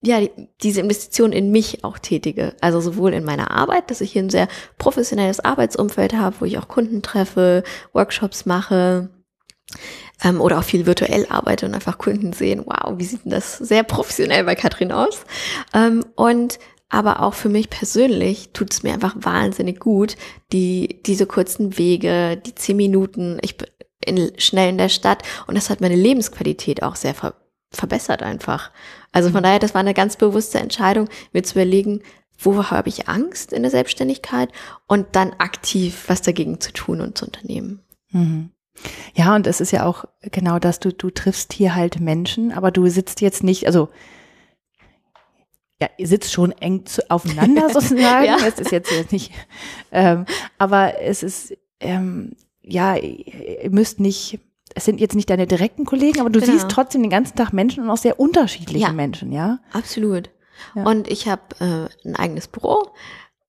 ja, 0.00 0.20
diese 0.62 0.80
Investition 0.80 1.32
in 1.32 1.50
mich 1.50 1.82
auch 1.84 1.98
tätige. 1.98 2.54
Also 2.60 2.80
sowohl 2.80 3.14
in 3.14 3.24
meiner 3.24 3.50
Arbeit, 3.50 3.90
dass 3.90 4.00
ich 4.00 4.12
hier 4.12 4.22
ein 4.22 4.30
sehr 4.30 4.48
professionelles 4.78 5.40
Arbeitsumfeld 5.40 6.14
habe, 6.14 6.36
wo 6.40 6.44
ich 6.44 6.58
auch 6.58 6.68
Kunden 6.68 7.02
treffe, 7.02 7.64
Workshops 7.92 8.46
mache 8.46 9.10
ähm, 10.22 10.40
oder 10.40 10.58
auch 10.58 10.64
viel 10.64 10.86
virtuell 10.86 11.26
arbeite 11.28 11.66
und 11.66 11.74
einfach 11.74 11.98
Kunden 11.98 12.32
sehen, 12.32 12.64
wow, 12.64 12.94
wie 12.96 13.04
sieht 13.04 13.24
denn 13.24 13.32
das 13.32 13.58
sehr 13.58 13.82
professionell 13.82 14.44
bei 14.44 14.54
Katrin 14.54 14.92
aus? 14.92 15.24
Ähm, 15.74 16.04
und 16.14 16.58
aber 16.90 17.22
auch 17.22 17.34
für 17.34 17.50
mich 17.50 17.68
persönlich 17.68 18.50
tut 18.52 18.72
es 18.72 18.82
mir 18.82 18.94
einfach 18.94 19.14
wahnsinnig 19.18 19.78
gut, 19.78 20.16
die 20.52 21.02
diese 21.04 21.26
kurzen 21.26 21.76
Wege, 21.76 22.36
die 22.38 22.54
zehn 22.54 22.76
Minuten, 22.76 23.38
ich 23.42 23.58
bin 23.58 23.68
in, 24.04 24.32
schnell 24.38 24.70
in 24.70 24.78
der 24.78 24.88
Stadt 24.88 25.22
und 25.46 25.56
das 25.56 25.70
hat 25.70 25.80
meine 25.80 25.96
Lebensqualität 25.96 26.82
auch 26.82 26.96
sehr 26.96 27.14
ver 27.14 27.34
verbessert 27.70 28.22
einfach. 28.22 28.70
Also 29.12 29.30
von 29.30 29.40
mhm. 29.40 29.44
daher, 29.44 29.58
das 29.58 29.74
war 29.74 29.80
eine 29.80 29.94
ganz 29.94 30.16
bewusste 30.16 30.58
Entscheidung, 30.58 31.08
mir 31.32 31.42
zu 31.42 31.54
überlegen, 31.54 32.02
wo 32.38 32.70
habe 32.70 32.88
ich 32.88 33.08
Angst 33.08 33.52
in 33.52 33.62
der 33.62 33.70
Selbstständigkeit 33.70 34.50
und 34.86 35.16
dann 35.16 35.32
aktiv 35.38 36.04
was 36.06 36.22
dagegen 36.22 36.60
zu 36.60 36.72
tun 36.72 37.00
und 37.00 37.18
zu 37.18 37.26
unternehmen. 37.26 37.80
Mhm. 38.10 38.50
Ja, 39.14 39.34
und 39.34 39.46
es 39.48 39.60
ist 39.60 39.72
ja 39.72 39.84
auch 39.84 40.04
genau 40.22 40.60
das, 40.60 40.78
du, 40.78 40.92
du 40.92 41.10
triffst 41.10 41.52
hier 41.52 41.74
halt 41.74 41.98
Menschen, 41.98 42.52
aber 42.52 42.70
du 42.70 42.86
sitzt 42.88 43.20
jetzt 43.20 43.42
nicht, 43.42 43.66
also 43.66 43.88
ja, 45.80 45.88
ihr 45.96 46.06
sitzt 46.06 46.32
schon 46.32 46.52
eng 46.52 46.86
zu, 46.86 47.08
aufeinander 47.10 47.70
sozusagen. 47.72 48.24
ja. 48.26 48.36
Es 48.44 48.58
ist 48.58 48.70
jetzt, 48.70 48.90
jetzt 48.90 49.12
nicht, 49.12 49.32
ähm, 49.90 50.26
aber 50.58 51.00
es 51.00 51.24
ist, 51.24 51.56
ähm, 51.80 52.36
ja, 52.62 52.96
ihr 52.96 53.70
müsst 53.70 53.98
nicht 53.98 54.40
es 54.78 54.84
sind 54.84 55.00
jetzt 55.00 55.14
nicht 55.14 55.28
deine 55.28 55.46
direkten 55.46 55.84
Kollegen, 55.84 56.20
aber 56.20 56.30
du 56.30 56.40
genau. 56.40 56.52
siehst 56.52 56.68
trotzdem 56.68 57.02
den 57.02 57.10
ganzen 57.10 57.36
Tag 57.36 57.52
Menschen 57.52 57.84
und 57.84 57.90
auch 57.90 57.98
sehr 57.98 58.18
unterschiedliche 58.18 58.86
ja, 58.86 58.92
Menschen, 58.92 59.32
ja? 59.32 59.58
Absolut. 59.72 60.30
Ja. 60.74 60.84
Und 60.84 61.08
ich 61.08 61.28
habe 61.28 61.42
äh, 61.60 62.08
ein 62.08 62.16
eigenes 62.16 62.48
Büro 62.48 62.92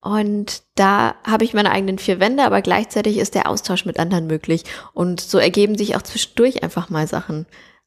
und 0.02 0.63
da 0.76 1.15
habe 1.26 1.44
ich 1.44 1.54
meine 1.54 1.72
eigenen 1.72 2.00
vier 2.00 2.20
Wände, 2.20 2.44
aber 2.44 2.62
gleichzeitig 2.62 3.18
ist 3.18 3.36
der 3.36 3.50
Austausch 3.50 3.86
mit 3.86 4.00
anderen 4.00 4.28
möglich. 4.28 4.63
Und 4.94 5.20
so 5.20 5.38
ergeben 5.38 5.78
sich 5.78 5.96
auch 5.96 6.02
zwischendurch 6.02 6.63
einfach 6.63 6.89
mal 6.89 7.08
Sachen, 7.08 7.46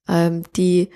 ähm, 0.09 0.45
die 0.57 0.91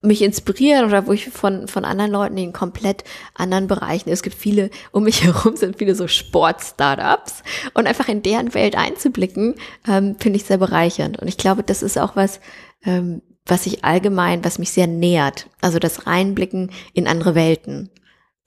mich 0.00 0.22
inspirieren 0.22 0.86
oder 0.86 1.06
wo 1.06 1.12
ich 1.12 1.30
von, 1.30 1.66
von 1.68 1.84
anderen 1.84 2.10
Leuten 2.10 2.36
in 2.36 2.52
komplett 2.52 3.04
anderen 3.34 3.66
Bereichen, 3.66 4.10
es 4.10 4.22
gibt 4.22 4.36
viele, 4.36 4.70
um 4.92 5.04
mich 5.04 5.24
herum 5.24 5.56
sind 5.56 5.78
viele 5.78 5.94
so 5.94 6.08
Sport-Startups 6.08 7.42
und 7.74 7.86
einfach 7.86 8.08
in 8.08 8.22
deren 8.22 8.54
Welt 8.54 8.76
einzublicken, 8.76 9.54
ähm, 9.88 10.16
finde 10.18 10.36
ich 10.36 10.44
sehr 10.44 10.58
bereichernd. 10.58 11.18
Und 11.18 11.28
ich 11.28 11.36
glaube, 11.36 11.62
das 11.62 11.82
ist 11.82 11.98
auch 11.98 12.16
was, 12.16 12.40
ähm, 12.84 13.22
was 13.46 13.66
ich 13.66 13.84
allgemein, 13.84 14.44
was 14.44 14.58
mich 14.58 14.70
sehr 14.70 14.86
nähert. 14.86 15.48
Also 15.60 15.78
das 15.78 16.06
Reinblicken 16.06 16.70
in 16.92 17.06
andere 17.06 17.34
Welten. 17.34 17.90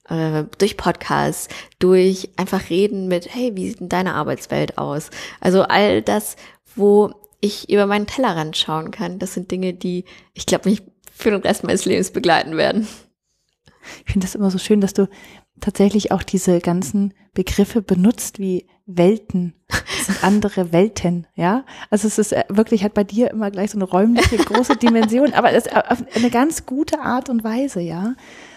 Äh, 0.08 0.44
durch 0.58 0.76
Podcasts, 0.76 1.48
durch 1.78 2.30
einfach 2.36 2.70
reden 2.70 3.08
mit, 3.08 3.34
hey, 3.34 3.54
wie 3.54 3.68
sieht 3.68 3.80
denn 3.80 3.88
deine 3.88 4.14
Arbeitswelt 4.14 4.78
aus? 4.78 5.10
Also 5.40 5.62
all 5.62 6.02
das, 6.02 6.36
wo 6.74 7.12
ich 7.40 7.70
über 7.70 7.86
meinen 7.86 8.06
Tellerrand 8.06 8.56
schauen 8.56 8.90
kann, 8.90 9.18
das 9.18 9.34
sind 9.34 9.50
Dinge, 9.50 9.74
die, 9.74 10.04
ich 10.34 10.46
glaube, 10.46 10.70
mich 10.70 10.82
für 11.18 11.30
den 11.30 11.42
Rest 11.42 11.64
meines 11.64 11.84
Lebens 11.84 12.10
begleiten 12.10 12.56
werden. 12.56 12.86
Ich 14.04 14.12
finde 14.12 14.26
das 14.26 14.34
immer 14.34 14.50
so 14.50 14.58
schön, 14.58 14.80
dass 14.80 14.92
du 14.92 15.08
tatsächlich 15.60 16.12
auch 16.12 16.22
diese 16.22 16.60
ganzen 16.60 17.14
Begriffe 17.34 17.82
benutzt 17.82 18.38
wie 18.38 18.66
Welten. 18.86 19.54
Das 19.68 20.06
sind 20.06 20.24
andere 20.24 20.72
Welten, 20.72 21.26
ja. 21.34 21.64
Also 21.90 22.06
es 22.06 22.18
ist 22.18 22.32
äh, 22.32 22.44
wirklich, 22.48 22.84
hat 22.84 22.94
bei 22.94 23.04
dir 23.04 23.30
immer 23.30 23.50
gleich 23.50 23.72
so 23.72 23.78
eine 23.78 23.84
räumliche 23.84 24.36
große 24.36 24.76
Dimension, 24.76 25.32
aber 25.32 25.52
es 25.52 25.66
ist 25.66 25.76
auf 25.76 26.04
eine 26.14 26.30
ganz 26.30 26.66
gute 26.66 27.00
Art 27.00 27.28
und 27.28 27.44
Weise, 27.44 27.80
ja. 27.80 28.14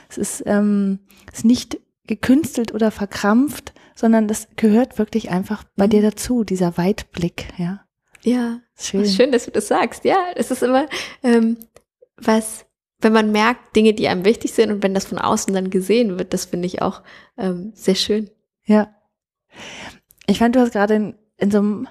Es 0.10 0.18
ist, 0.18 0.44
ähm, 0.46 1.00
es 1.32 1.40
ist 1.40 1.46
nicht 1.46 1.80
gekünstelt 2.06 2.74
oder 2.74 2.92
verkrampft, 2.92 3.74
sondern 3.96 4.28
das 4.28 4.48
gehört 4.56 5.00
wirklich 5.00 5.32
einfach 5.32 5.64
bei 5.76 5.86
mhm. 5.86 5.92
dir 5.92 6.02
dazu, 6.02 6.44
dieser 6.44 6.78
Weitblick, 6.78 7.48
ja. 7.58 7.82
Ja, 8.24 8.60
schön. 8.78 9.06
schön, 9.06 9.32
dass 9.32 9.46
du 9.46 9.52
das 9.52 9.68
sagst. 9.68 10.06
Ja, 10.06 10.18
es 10.36 10.52
ist 10.52 10.62
immer, 10.62 10.88
ähm, 11.24 11.58
was, 12.26 12.66
wenn 13.00 13.14
man 13.14 13.32
merkt, 13.32 13.76
Dinge, 13.76 13.94
die 13.94 14.08
einem 14.08 14.26
wichtig 14.26 14.54
sind 14.54 14.72
und 14.72 14.84
wenn 14.84 14.94
das 14.94 15.06
von 15.06 15.18
außen 15.18 15.54
dann 15.54 15.70
gesehen 15.70 16.18
wird, 16.18 16.34
das 16.34 16.46
finde 16.46 16.68
ich 16.68 16.82
auch 16.82 17.02
ähm, 17.38 17.72
sehr 17.76 17.96
schön. 17.96 18.30
Ja. 18.66 18.94
Ich 20.28 20.40
fand, 20.40 20.56
du 20.56 20.60
hast 20.60 20.72
gerade 20.72 20.96
in, 20.96 21.16
in 21.38 21.52
so 21.52 21.58
einem 21.58 21.88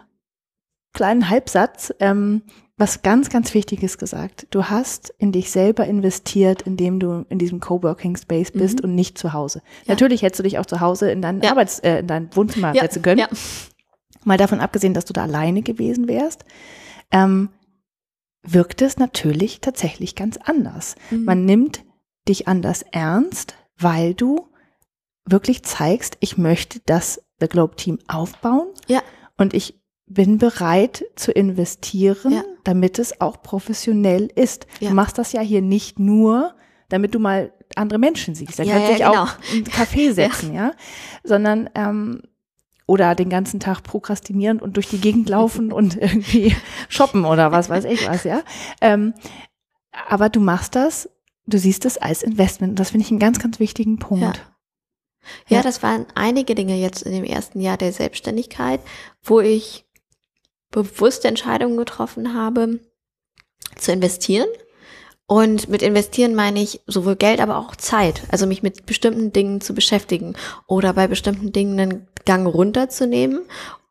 kleinen 0.92 1.28
Halbsatz 1.28 1.92
ähm, 2.00 2.42
was 2.80 3.02
ganz, 3.02 3.28
ganz 3.28 3.52
Wichtiges 3.52 3.98
gesagt. 3.98 4.46
Du 4.50 4.64
hast 4.64 5.12
in 5.18 5.32
dich 5.32 5.50
selber 5.50 5.84
investiert, 5.86 6.62
indem 6.62 6.98
du 6.98 7.26
in 7.28 7.38
diesem 7.38 7.60
Coworking 7.60 8.16
Space 8.16 8.52
bist 8.52 8.78
mhm. 8.78 8.88
und 8.88 8.94
nicht 8.94 9.18
zu 9.18 9.34
Hause. 9.34 9.60
Ja. 9.84 9.92
Natürlich 9.92 10.22
hättest 10.22 10.38
du 10.38 10.42
dich 10.44 10.58
auch 10.58 10.64
zu 10.64 10.80
Hause 10.80 11.10
in 11.10 11.20
dein 11.20 11.42
ja. 11.42 11.50
Arbeits, 11.50 11.78
äh, 11.80 11.98
in 11.98 12.06
dein 12.06 12.34
Wohnzimmer 12.34 12.74
ja. 12.74 12.80
setzen 12.80 13.02
können. 13.02 13.26
Mal 14.24 14.38
davon 14.38 14.60
abgesehen, 14.60 14.94
dass 14.94 15.04
du 15.04 15.12
da 15.12 15.24
alleine 15.24 15.62
gewesen 15.62 16.08
wärst. 16.08 16.46
Ähm, 17.12 17.50
wirkt 18.42 18.82
es 18.82 18.98
natürlich 18.98 19.60
tatsächlich 19.60 20.14
ganz 20.14 20.36
anders. 20.36 20.96
Mhm. 21.10 21.24
Man 21.24 21.44
nimmt 21.44 21.84
dich 22.28 22.48
anders 22.48 22.82
ernst, 22.92 23.54
weil 23.78 24.14
du 24.14 24.48
wirklich 25.24 25.62
zeigst, 25.62 26.16
ich 26.20 26.38
möchte 26.38 26.80
das 26.86 27.22
The 27.40 27.48
Globe 27.48 27.76
Team 27.76 27.98
aufbauen. 28.08 28.68
Ja. 28.86 29.02
Und 29.36 29.54
ich 29.54 29.80
bin 30.06 30.38
bereit 30.38 31.04
zu 31.14 31.30
investieren, 31.30 32.32
ja. 32.32 32.42
damit 32.64 32.98
es 32.98 33.20
auch 33.20 33.42
professionell 33.42 34.28
ist. 34.34 34.66
Ja. 34.80 34.88
Du 34.88 34.94
machst 34.94 35.18
das 35.18 35.32
ja 35.32 35.40
hier 35.40 35.62
nicht 35.62 35.98
nur, 35.98 36.54
damit 36.88 37.14
du 37.14 37.20
mal 37.20 37.52
andere 37.76 37.98
Menschen 38.00 38.34
siehst. 38.34 38.58
Da 38.58 38.64
ja, 38.64 38.72
kannst 38.74 38.88
ja, 38.88 38.96
dich 38.96 39.06
genau. 39.06 39.22
auch 39.22 39.52
einen 39.52 39.64
Kaffee 39.64 40.10
setzen, 40.12 40.52
ja. 40.54 40.72
Sondern 41.22 41.70
ähm, 41.74 42.22
oder 42.90 43.14
den 43.14 43.28
ganzen 43.28 43.60
Tag 43.60 43.84
prokrastinieren 43.84 44.58
und 44.58 44.74
durch 44.74 44.88
die 44.88 45.00
Gegend 45.00 45.28
laufen 45.28 45.70
und 45.78 45.96
irgendwie 45.96 46.56
shoppen 46.88 47.24
oder 47.24 47.52
was 47.52 47.70
weiß 47.70 47.84
ich 47.84 48.08
was, 48.08 48.24
ja. 48.24 48.42
Ähm, 48.80 49.14
aber 50.08 50.28
du 50.28 50.40
machst 50.40 50.74
das, 50.74 51.08
du 51.46 51.56
siehst 51.56 51.84
es 51.84 51.98
als 51.98 52.24
Investment 52.24 52.72
und 52.72 52.80
das 52.80 52.90
finde 52.90 53.06
ich 53.06 53.12
einen 53.12 53.20
ganz, 53.20 53.38
ganz 53.38 53.60
wichtigen 53.60 54.00
Punkt. 54.00 54.38
Ja, 55.48 55.56
ja, 55.56 55.62
das 55.62 55.84
waren 55.84 56.06
einige 56.16 56.56
Dinge 56.56 56.76
jetzt 56.76 57.02
in 57.02 57.12
dem 57.12 57.24
ersten 57.24 57.60
Jahr 57.60 57.76
der 57.76 57.92
Selbstständigkeit, 57.92 58.80
wo 59.22 59.38
ich 59.38 59.84
bewusste 60.72 61.28
Entscheidungen 61.28 61.76
getroffen 61.76 62.34
habe, 62.34 62.80
zu 63.76 63.92
investieren. 63.92 64.48
Und 65.26 65.68
mit 65.68 65.82
investieren 65.82 66.34
meine 66.34 66.60
ich 66.60 66.80
sowohl 66.88 67.14
Geld, 67.14 67.40
aber 67.40 67.58
auch 67.58 67.76
Zeit. 67.76 68.22
Also 68.30 68.46
mich 68.46 68.64
mit 68.64 68.86
bestimmten 68.86 69.32
Dingen 69.32 69.60
zu 69.60 69.74
beschäftigen 69.74 70.34
oder 70.66 70.92
bei 70.92 71.06
bestimmten 71.06 71.52
Dingen 71.52 71.78
einen 71.78 72.08
Gang 72.24 72.46
runterzunehmen 72.46 73.42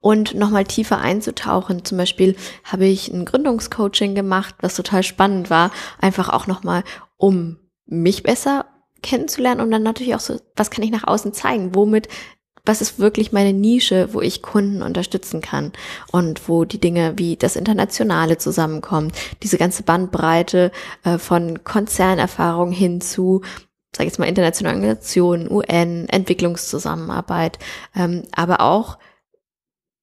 und 0.02 0.34
nochmal 0.34 0.65
tiefer 0.65 1.00
einzutauchen. 1.00 1.84
Zum 1.84 1.98
Beispiel 1.98 2.36
habe 2.63 2.86
ich 2.86 3.10
ein 3.10 3.26
Gründungscoaching 3.26 4.15
gemacht, 4.15 4.56
was 4.62 4.76
total 4.76 5.04
spannend 5.04 5.50
war, 5.50 5.72
einfach 6.00 6.30
auch 6.30 6.48
nochmal, 6.48 6.84
um 7.18 7.58
mich 7.86 8.24
besser 8.24 8.65
kennenzulernen 9.02 9.62
und 9.62 9.72
dann 9.72 9.84
natürlich 9.84 10.15
auch 10.15 10.20
so, 10.20 10.39
was 10.56 10.72
kann 10.72 10.84
ich 10.84 10.92
nach 10.92 11.08
außen 11.08 11.34
zeigen? 11.34 11.74
Womit, 11.76 12.08
was 12.65 12.82
ist 12.82 13.00
wirklich 13.00 13.32
meine 13.32 13.54
Nische, 13.54 14.13
wo 14.13 14.22
ich 14.22 14.42
Kunden 14.42 14.82
unterstützen 14.82 15.42
kann 15.42 15.72
und 16.12 16.48
wo 16.48 16.65
die 16.65 16.80
Dinge 16.80 17.13
wie 17.18 17.36
das 17.36 17.56
Internationale 17.56 18.38
zusammenkommen, 18.38 19.12
diese 19.42 19.58
ganze 19.58 19.84
Bandbreite 19.84 20.72
äh, 21.04 21.18
von 21.18 21.63
Konzernerfahrung 21.63 22.72
hin 22.72 23.02
zu 23.02 23.42
sag 23.95 24.06
ich 24.06 24.12
jetzt 24.12 24.19
mal, 24.19 24.28
internationalen 24.28 24.78
Organisationen, 24.78 25.52
UN, 25.52 26.08
Entwicklungszusammenarbeit, 26.10 27.60
ähm, 27.95 28.23
aber 28.36 28.62
auch 28.62 28.97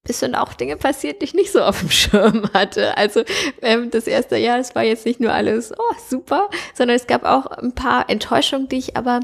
es 0.09 0.19
sind 0.19 0.35
auch 0.35 0.53
Dinge 0.53 0.77
passiert, 0.77 1.21
die 1.21 1.25
ich 1.25 1.33
nicht 1.33 1.51
so 1.51 1.61
auf 1.61 1.79
dem 1.79 1.89
Schirm 1.91 2.49
hatte. 2.53 2.97
Also 2.97 3.23
ähm, 3.61 3.91
das 3.91 4.07
erste 4.07 4.37
Jahr, 4.37 4.59
es 4.59 4.75
war 4.75 4.83
jetzt 4.83 5.05
nicht 5.05 5.19
nur 5.19 5.33
alles, 5.33 5.73
oh, 5.77 5.95
super, 6.09 6.49
sondern 6.73 6.95
es 6.95 7.07
gab 7.07 7.23
auch 7.23 7.45
ein 7.47 7.73
paar 7.73 8.09
Enttäuschungen, 8.09 8.69
die 8.69 8.77
ich 8.77 8.97
aber, 8.97 9.19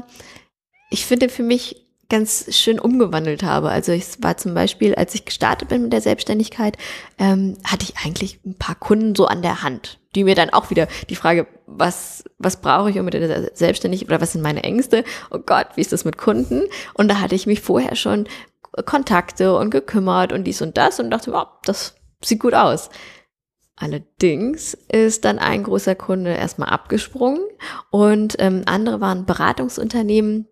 ich 0.90 1.06
finde, 1.06 1.28
für 1.28 1.42
mich 1.42 1.84
ganz 2.08 2.54
schön 2.54 2.78
umgewandelt 2.78 3.42
habe. 3.42 3.70
Also 3.70 3.92
es 3.92 4.22
war 4.22 4.36
zum 4.36 4.54
Beispiel, 4.54 4.94
als 4.94 5.14
ich 5.14 5.24
gestartet 5.24 5.68
bin 5.68 5.82
mit 5.82 5.92
der 5.92 6.02
Selbstständigkeit, 6.02 6.76
ähm, 7.18 7.56
hatte 7.64 7.84
ich 7.84 8.04
eigentlich 8.04 8.40
ein 8.44 8.56
paar 8.58 8.74
Kunden 8.74 9.14
so 9.14 9.26
an 9.26 9.42
der 9.42 9.62
Hand, 9.62 9.98
die 10.14 10.24
mir 10.24 10.34
dann 10.34 10.50
auch 10.50 10.70
wieder 10.70 10.88
die 11.08 11.16
Frage, 11.16 11.46
was, 11.66 12.24
was 12.38 12.60
brauche 12.60 12.90
ich 12.90 12.98
um 12.98 13.04
mit 13.04 13.14
der 13.14 13.54
Selbstständigkeit 13.54 14.08
oder 14.08 14.20
was 14.20 14.32
sind 14.32 14.42
meine 14.42 14.62
Ängste? 14.62 15.04
Oh 15.30 15.38
Gott, 15.38 15.68
wie 15.74 15.80
ist 15.80 15.92
das 15.92 16.04
mit 16.04 16.18
Kunden? 16.18 16.62
Und 16.94 17.08
da 17.08 17.20
hatte 17.20 17.34
ich 17.34 17.46
mich 17.46 17.60
vorher 17.60 17.96
schon 17.96 18.28
Kontakte 18.86 19.56
und 19.56 19.70
gekümmert 19.70 20.32
und 20.32 20.44
dies 20.44 20.62
und 20.62 20.76
das 20.76 20.98
und 21.00 21.10
dachte, 21.10 21.32
oh, 21.32 21.46
das 21.64 21.94
sieht 22.22 22.40
gut 22.40 22.54
aus. 22.54 22.90
Allerdings 23.76 24.74
ist 24.88 25.24
dann 25.24 25.38
ein 25.38 25.64
großer 25.64 25.94
Kunde 25.94 26.32
erstmal 26.32 26.68
abgesprungen 26.68 27.40
und 27.90 28.36
ähm, 28.38 28.62
andere 28.66 29.00
waren 29.00 29.26
Beratungsunternehmen, 29.26 30.46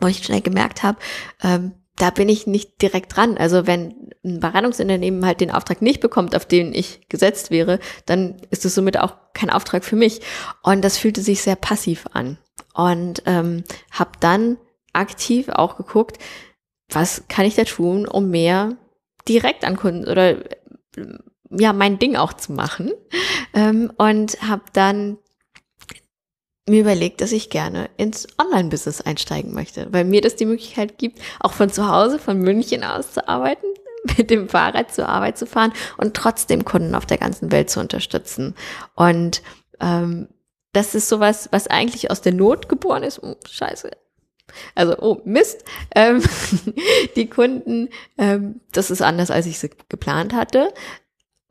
wo 0.00 0.06
ich 0.06 0.24
schnell 0.24 0.40
gemerkt 0.40 0.82
habe, 0.82 0.98
ähm, 1.42 1.72
da 1.96 2.10
bin 2.10 2.28
ich 2.28 2.46
nicht 2.46 2.80
direkt 2.80 3.16
dran. 3.16 3.36
Also 3.36 3.66
wenn 3.66 4.10
ein 4.24 4.40
Beratungsunternehmen 4.40 5.24
halt 5.26 5.40
den 5.40 5.50
Auftrag 5.50 5.82
nicht 5.82 6.00
bekommt, 6.00 6.34
auf 6.34 6.46
den 6.46 6.74
ich 6.74 7.08
gesetzt 7.08 7.50
wäre, 7.50 7.78
dann 8.06 8.36
ist 8.50 8.64
es 8.64 8.74
somit 8.74 8.98
auch 8.98 9.16
kein 9.34 9.50
Auftrag 9.50 9.84
für 9.84 9.96
mich. 9.96 10.20
Und 10.62 10.82
das 10.82 10.98
fühlte 10.98 11.20
sich 11.20 11.42
sehr 11.42 11.56
passiv 11.56 12.06
an. 12.12 12.38
Und 12.74 13.22
ähm, 13.26 13.64
habe 13.90 14.12
dann 14.20 14.56
aktiv 14.92 15.48
auch 15.48 15.76
geguckt, 15.76 16.18
was 16.88 17.24
kann 17.28 17.46
ich 17.46 17.54
da 17.54 17.64
tun, 17.64 18.06
um 18.06 18.30
mehr 18.30 18.76
direkt 19.28 19.64
an 19.64 19.76
Kunden 19.76 20.08
oder 20.08 20.36
ja, 21.50 21.72
mein 21.72 21.98
Ding 21.98 22.16
auch 22.16 22.32
zu 22.32 22.52
machen. 22.52 22.92
Ähm, 23.54 23.92
und 23.98 24.40
habe 24.42 24.64
dann 24.72 25.18
mir 26.68 26.80
überlegt, 26.80 27.20
dass 27.20 27.32
ich 27.32 27.50
gerne 27.50 27.90
ins 27.96 28.26
Online-Business 28.38 29.00
einsteigen 29.00 29.52
möchte, 29.52 29.92
weil 29.92 30.04
mir 30.04 30.20
das 30.20 30.36
die 30.36 30.46
Möglichkeit 30.46 30.98
gibt, 30.98 31.20
auch 31.40 31.52
von 31.52 31.70
zu 31.70 31.88
Hause, 31.88 32.18
von 32.18 32.38
München 32.38 32.84
aus 32.84 33.12
zu 33.12 33.28
arbeiten, 33.28 33.66
mit 34.16 34.30
dem 34.30 34.48
Fahrrad 34.48 34.94
zur 34.94 35.08
Arbeit 35.08 35.38
zu 35.38 35.46
fahren 35.46 35.72
und 35.96 36.14
trotzdem 36.14 36.64
Kunden 36.64 36.94
auf 36.94 37.06
der 37.06 37.18
ganzen 37.18 37.50
Welt 37.50 37.70
zu 37.70 37.80
unterstützen. 37.80 38.54
Und 38.94 39.42
ähm, 39.80 40.28
das 40.72 40.94
ist 40.94 41.08
sowas, 41.08 41.48
was 41.52 41.66
eigentlich 41.66 42.10
aus 42.10 42.20
der 42.20 42.32
Not 42.32 42.68
geboren 42.68 43.02
ist. 43.02 43.22
Oh, 43.22 43.36
scheiße, 43.48 43.90
also, 44.74 44.96
oh 44.98 45.20
Mist, 45.24 45.64
ähm, 45.94 46.22
die 47.16 47.28
Kunden, 47.28 47.88
ähm, 48.18 48.60
das 48.72 48.90
ist 48.90 49.02
anders, 49.02 49.30
als 49.30 49.46
ich 49.46 49.62
es 49.62 49.70
geplant 49.88 50.32
hatte. 50.32 50.72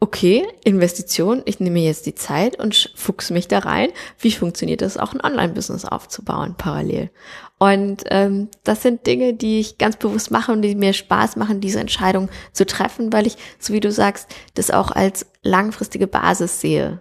Okay, 0.03 0.47
Investition, 0.63 1.43
ich 1.45 1.59
nehme 1.59 1.79
jetzt 1.79 2.07
die 2.07 2.15
Zeit 2.15 2.59
und 2.59 2.91
fuchse 2.95 3.33
mich 3.33 3.47
da 3.47 3.59
rein. 3.59 3.89
Wie 4.17 4.31
funktioniert 4.31 4.81
das, 4.81 4.97
auch 4.97 5.13
ein 5.13 5.23
Online-Business 5.23 5.85
aufzubauen 5.85 6.55
parallel? 6.57 7.11
Und 7.59 8.05
ähm, 8.09 8.49
das 8.63 8.81
sind 8.81 9.05
Dinge, 9.05 9.35
die 9.35 9.59
ich 9.59 9.77
ganz 9.77 9.97
bewusst 9.97 10.31
mache 10.31 10.51
und 10.51 10.63
die 10.63 10.73
mir 10.73 10.93
Spaß 10.93 11.35
machen, 11.35 11.61
diese 11.61 11.79
Entscheidung 11.79 12.29
zu 12.51 12.65
treffen, 12.65 13.13
weil 13.13 13.27
ich, 13.27 13.37
so 13.59 13.73
wie 13.73 13.79
du 13.79 13.91
sagst, 13.91 14.27
das 14.55 14.71
auch 14.71 14.89
als 14.89 15.27
langfristige 15.43 16.07
Basis 16.07 16.59
sehe 16.59 16.99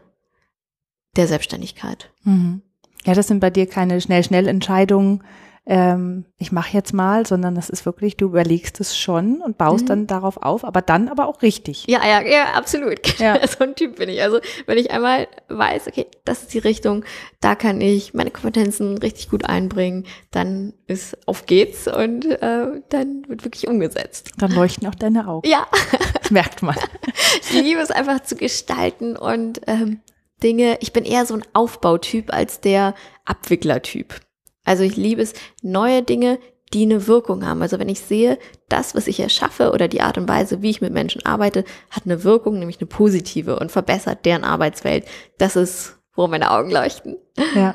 der 1.17 1.27
Selbstständigkeit. 1.27 2.11
Mhm. 2.25 2.61
Ja, 3.07 3.15
das 3.15 3.29
sind 3.29 3.41
bei 3.41 3.49
dir 3.49 3.67
keine 3.67 3.99
Schnell-Schnell-Entscheidungen, 4.03 5.25
ähm, 5.71 6.25
ich 6.37 6.51
mache 6.51 6.73
jetzt 6.73 6.93
mal, 6.93 7.25
sondern 7.25 7.55
das 7.55 7.71
ist 7.71 7.87
wirklich, 7.87 8.17
du 8.17 8.27
überlegst 8.27 8.81
es 8.81 8.99
schon 8.99 9.41
und 9.41 9.57
baust 9.57 9.85
mhm. 9.85 9.89
dann 9.89 10.07
darauf 10.09 10.37
auf, 10.39 10.65
aber 10.65 10.83
dann 10.83 11.09
aber 11.09 11.29
auch 11.29 11.43
richtig. 11.43 11.87
Ja, 11.87 12.01
ja, 12.05 12.21
ja, 12.23 12.55
absolut. 12.55 13.01
Ja. 13.21 13.47
so 13.47 13.65
ein 13.65 13.75
Typ 13.77 13.97
bin 13.97 14.09
ich. 14.09 14.23
Also 14.23 14.41
wenn 14.67 14.79
ich 14.79 14.91
einmal 14.91 15.29
weiß, 15.49 15.89
okay, 15.89 16.07
das 16.25 16.43
ist 16.43 16.55
die 16.55 16.59
Richtung, 16.59 17.05
da 17.41 17.55
kann 17.55 17.81
ich 17.81 18.15
meine 18.15 18.31
Kompetenzen 18.31 18.99
richtig 18.99 19.29
gut 19.29 19.45
einbringen, 19.45 20.07
dann 20.31 20.73
ist 20.87 21.17
auf 21.29 21.47
geht's 21.47 21.87
und 21.87 22.25
äh, 22.25 22.81
dann 22.89 23.29
wird 23.29 23.45
wirklich 23.45 23.69
umgesetzt. 23.69 24.33
Dann 24.39 24.53
leuchten 24.53 24.89
auch 24.89 24.95
deine 24.95 25.29
Augen. 25.29 25.49
Ja. 25.49 25.67
Das 26.21 26.31
merkt 26.33 26.63
man. 26.63 26.77
Ich 27.43 27.53
liebe 27.53 27.81
es 27.81 27.91
einfach 27.91 28.23
zu 28.23 28.35
gestalten 28.35 29.17
und 29.17 29.61
ähm, 29.67 30.01
Dinge, 30.43 30.79
ich 30.81 30.93
bin 30.93 31.05
eher 31.05 31.27
so 31.27 31.35
ein 31.35 31.45
Aufbautyp 31.53 32.33
als 32.33 32.61
der 32.61 32.95
Abwicklertyp. 33.25 34.21
Also 34.65 34.83
ich 34.83 34.97
liebe 34.97 35.23
es, 35.23 35.35
neue 35.63 36.03
Dinge, 36.03 36.39
die 36.73 36.83
eine 36.83 37.07
Wirkung 37.07 37.45
haben. 37.45 37.63
Also 37.63 37.79
wenn 37.79 37.89
ich 37.89 38.01
sehe, 38.01 38.39
das, 38.69 38.95
was 38.95 39.07
ich 39.07 39.21
erschaffe 39.21 39.73
oder 39.73 39.89
die 39.89 40.01
Art 40.01 40.19
und 40.19 40.29
Weise, 40.29 40.63
wie 40.63 40.71
ich 40.71 40.81
mit 40.81 40.93
Menschen 40.93 41.25
arbeite, 41.27 41.65
hat 41.91 42.05
eine 42.05 42.23
Wirkung, 42.23 42.59
nämlich 42.59 42.79
eine 42.79 42.87
positive 42.87 43.59
und 43.59 43.73
verbessert 43.73 44.25
deren 44.25 44.45
Arbeitswelt. 44.45 45.05
Das 45.39 45.57
ist, 45.57 45.99
wo 46.15 46.29
meine 46.29 46.51
Augen 46.51 46.71
leuchten. 46.71 47.17
Ja. 47.55 47.75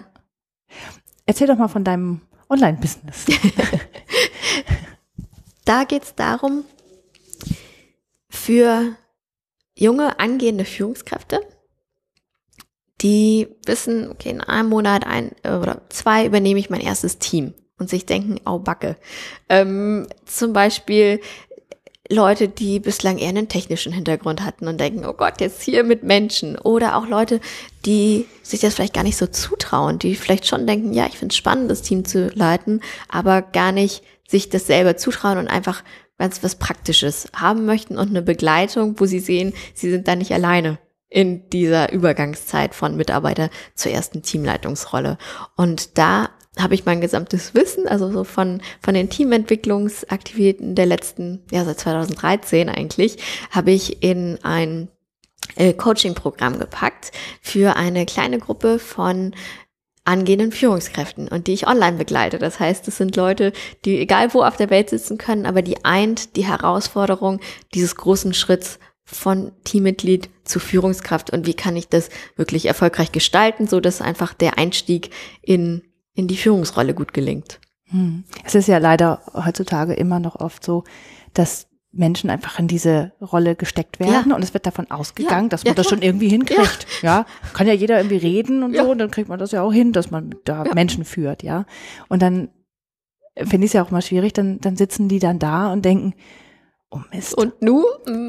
Erzähl 1.26 1.48
doch 1.48 1.58
mal 1.58 1.68
von 1.68 1.84
deinem 1.84 2.22
Online-Business. 2.50 3.26
da 5.66 5.84
geht 5.84 6.04
es 6.04 6.16
darum, 6.16 6.64
für 8.30 8.96
junge 9.78 10.20
angehende 10.20 10.66
Führungskräfte 10.66 11.42
die 13.06 13.50
wissen, 13.68 14.10
okay, 14.10 14.32
in 14.32 14.42
einem 14.42 14.70
Monat 14.70 15.06
ein 15.06 15.32
oder 15.44 15.82
zwei 15.90 16.26
übernehme 16.26 16.60
ich 16.60 16.72
mein 16.72 16.82
erstes 16.82 17.20
Team 17.20 17.54
und 17.78 17.88
sich 17.88 18.08
denken, 18.08 18.40
au 18.46 18.58
Backe. 18.58 18.96
Ähm, 19.48 20.08
zum 20.26 20.54
Beispiel 20.54 21.20
Leute, 22.10 22.48
die 22.48 22.80
bislang 22.80 23.20
eher 23.20 23.30
einen 23.30 23.48
technischen 23.48 23.94
Hintergrund 23.94 24.44
hatten 24.44 24.68
und 24.68 24.80
denken, 24.80 25.06
oh 25.06 25.14
Gott, 25.14 25.40
jetzt 25.40 25.62
hier 25.62 25.84
mit 25.84 26.02
Menschen. 26.02 26.58
Oder 26.58 26.98
auch 26.98 27.08
Leute, 27.08 27.42
die 27.86 28.26
sich 28.42 28.60
das 28.60 28.74
vielleicht 28.74 28.96
gar 28.96 29.04
nicht 29.04 29.18
so 29.18 29.28
zutrauen, 29.28 30.00
die 30.00 30.16
vielleicht 30.16 30.48
schon 30.48 30.66
denken, 30.66 30.92
ja, 30.92 31.06
ich 31.06 31.20
finde 31.20 31.34
es 31.34 31.38
spannend, 31.38 31.70
das 31.70 31.84
Team 31.84 32.06
zu 32.06 32.30
leiten, 32.30 32.82
aber 33.08 33.44
gar 33.44 33.72
nicht 33.72 34.04
sich 34.28 34.50
das 34.50 34.66
selber 34.66 34.98
zutrauen 34.98 35.38
und 35.38 35.48
einfach 35.48 35.84
ganz 36.18 36.42
was 36.42 36.56
Praktisches 36.56 37.28
haben 37.36 37.66
möchten 37.66 38.00
und 38.00 38.10
eine 38.10 38.24
Begleitung, 38.24 39.00
wo 39.00 39.06
sie 39.06 39.20
sehen, 39.20 39.54
sie 39.76 39.92
sind 39.92 40.08
da 40.08 40.16
nicht 40.16 40.34
alleine 40.34 40.80
in 41.16 41.50
dieser 41.50 41.94
Übergangszeit 41.94 42.76
von 42.76 42.98
Mitarbeiter 42.98 43.50
zur 43.74 43.94
ersten 43.94 44.22
Teamleitungsrolle. 44.22 45.18
Und 45.56 45.98
da 45.98 46.30
habe 46.60 46.76
ich 46.76 46.84
mein 46.84 47.00
gesamtes 47.00 47.54
Wissen, 47.54 47.88
also 47.88 48.12
so 48.12 48.26
von, 48.26 48.62
von 48.82 48.94
den 48.94 49.10
Teamentwicklungsaktivitäten 49.10 50.76
der 50.76 50.86
letzten, 50.86 51.42
ja, 51.52 51.64
seit 51.64 51.80
2013 51.80 52.68
eigentlich, 52.68 53.16
habe 53.50 53.72
ich 53.72 54.04
in 54.04 54.40
ein 54.44 54.90
äh, 55.56 55.72
Coaching-Programm 55.72 56.60
gepackt 56.60 57.14
für 57.42 57.78
eine 57.78 58.06
kleine 58.06 58.38
Gruppe 58.38 58.78
von 58.78 59.34
angehenden 60.04 60.52
Führungskräften 60.52 61.30
und 61.30 61.48
die 61.48 61.54
ich 61.54 61.66
online 61.66 61.96
begleite. 61.96 62.40
Das 62.40 62.60
heißt, 62.60 62.90
es 62.90 62.98
sind 62.98 63.16
Leute, 63.16 63.54
die 63.86 64.00
egal 64.00 64.34
wo 64.34 64.44
auf 64.44 64.58
der 64.58 64.70
Welt 64.70 64.90
sitzen 64.90 65.18
können, 65.18 65.46
aber 65.46 65.62
die 65.62 65.86
eint 65.86 66.36
die 66.36 66.46
Herausforderung 66.46 67.40
dieses 67.74 67.96
großen 67.96 68.34
Schritts 68.34 68.80
von 69.06 69.52
Teammitglied 69.64 70.30
zu 70.44 70.60
Führungskraft 70.60 71.30
und 71.30 71.46
wie 71.46 71.54
kann 71.54 71.76
ich 71.76 71.88
das 71.88 72.10
wirklich 72.36 72.66
erfolgreich 72.66 73.12
gestalten, 73.12 73.68
so 73.68 73.80
dass 73.80 74.02
einfach 74.02 74.34
der 74.34 74.58
Einstieg 74.58 75.12
in, 75.42 75.84
in 76.14 76.28
die 76.28 76.38
Führungsrolle 76.38 76.94
gut 76.94 77.14
gelingt. 77.14 77.60
Hm. 77.90 78.24
Es 78.44 78.56
ist 78.56 78.68
ja 78.68 78.80
leider 78.80 79.22
heutzutage 79.34 79.94
immer 79.94 80.20
noch 80.20 80.36
oft 80.36 80.64
so, 80.64 80.84
dass 81.34 81.68
Menschen 81.92 82.30
einfach 82.30 82.60
in 82.60 82.68
diese 82.68 83.14
Rolle 83.22 83.56
gesteckt 83.56 84.00
werden 84.00 84.30
ja. 84.30 84.36
und 84.36 84.44
es 84.44 84.54
wird 84.54 84.66
davon 84.66 84.92
ausgegangen, 84.92 85.46
ja. 85.46 85.50
dass 85.50 85.64
man 85.64 85.72
ja, 85.72 85.76
das 85.76 85.88
schon 85.88 86.02
irgendwie 86.02 86.28
hinkriegt. 86.28 86.88
Ja. 87.02 87.26
kann 87.54 87.68
ja 87.68 87.74
jeder 87.74 87.98
irgendwie 87.98 88.18
reden 88.18 88.64
und 88.64 88.76
so 88.76 88.92
und 88.92 88.98
dann 88.98 89.12
kriegt 89.12 89.30
man 89.30 89.40
das 89.40 89.52
ja 89.52 89.62
auch 89.62 89.72
hin, 89.72 89.94
dass 89.94 90.12
man 90.12 90.36
da 90.44 90.64
Menschen 90.74 91.06
führt, 91.06 91.44
ja. 91.44 91.66
Und 92.10 92.22
dann 92.22 92.50
finde 93.38 93.66
ich 93.66 93.70
es 93.70 93.74
ja 93.74 93.84
auch 93.84 93.92
mal 93.92 94.02
schwierig, 94.02 94.34
dann, 94.34 94.60
dann 94.60 94.76
sitzen 94.76 95.08
die 95.08 95.20
dann 95.20 95.40
da 95.40 95.72
und 95.72 95.86
denken, 95.86 96.14
oh 96.96 97.16
Mist. 97.16 97.34
Und 97.36 97.62
nu? 97.62 97.84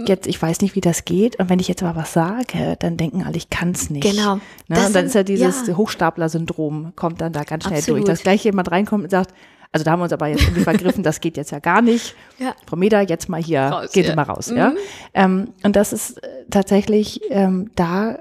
Jetzt, 0.07 0.27
ich 0.27 0.41
weiß 0.41 0.61
nicht, 0.61 0.75
wie 0.75 0.81
das 0.81 1.05
geht. 1.05 1.39
Und 1.39 1.49
wenn 1.51 1.59
ich 1.59 1.69
jetzt 1.69 1.83
aber 1.83 2.01
was 2.01 2.13
sage, 2.13 2.77
dann 2.79 2.97
denken 2.97 3.23
alle, 3.23 3.37
ich 3.37 3.51
kann 3.51 3.73
es 3.73 3.91
nicht. 3.91 4.03
Genau. 4.03 4.37
Ne? 4.69 4.87
Und 4.87 4.95
dann 4.95 5.07
ist 5.07 5.15
ja 5.15 5.23
dieses 5.23 5.67
ja. 5.67 5.77
Hochstapler-Syndrom, 5.77 6.93
kommt 6.97 7.21
dann 7.21 7.33
da 7.33 7.45
ganz 7.45 7.65
schnell 7.65 7.79
Absolut. 7.79 8.01
durch. 8.01 8.09
Dass 8.09 8.23
gleich 8.23 8.45
jemand 8.45 8.71
reinkommt 8.71 9.05
und 9.05 9.11
sagt, 9.11 9.33
also 9.73 9.85
da 9.85 9.91
haben 9.91 10.01
wir 10.01 10.05
uns 10.05 10.13
aber 10.13 10.29
jetzt 10.29 10.43
irgendwie 10.43 10.61
vergriffen, 10.65 11.03
das 11.03 11.21
geht 11.21 11.37
jetzt 11.37 11.51
ja 11.51 11.59
gar 11.59 11.83
nicht. 11.83 12.15
Ja. 12.39 12.55
Frau 12.67 12.77
Meda, 12.77 13.03
jetzt 13.03 13.29
mal 13.29 13.43
hier, 13.43 13.61
raus, 13.61 13.93
geht 13.93 14.07
ja. 14.07 14.15
mal 14.15 14.23
raus. 14.23 14.51
Mhm. 14.51 14.57
Ja? 14.57 14.73
Ähm, 15.15 15.53
und 15.63 15.77
das 15.77 15.93
ist 15.93 16.23
äh, 16.23 16.45
tatsächlich 16.51 17.21
ähm, 17.31 17.71
da, 17.75 18.21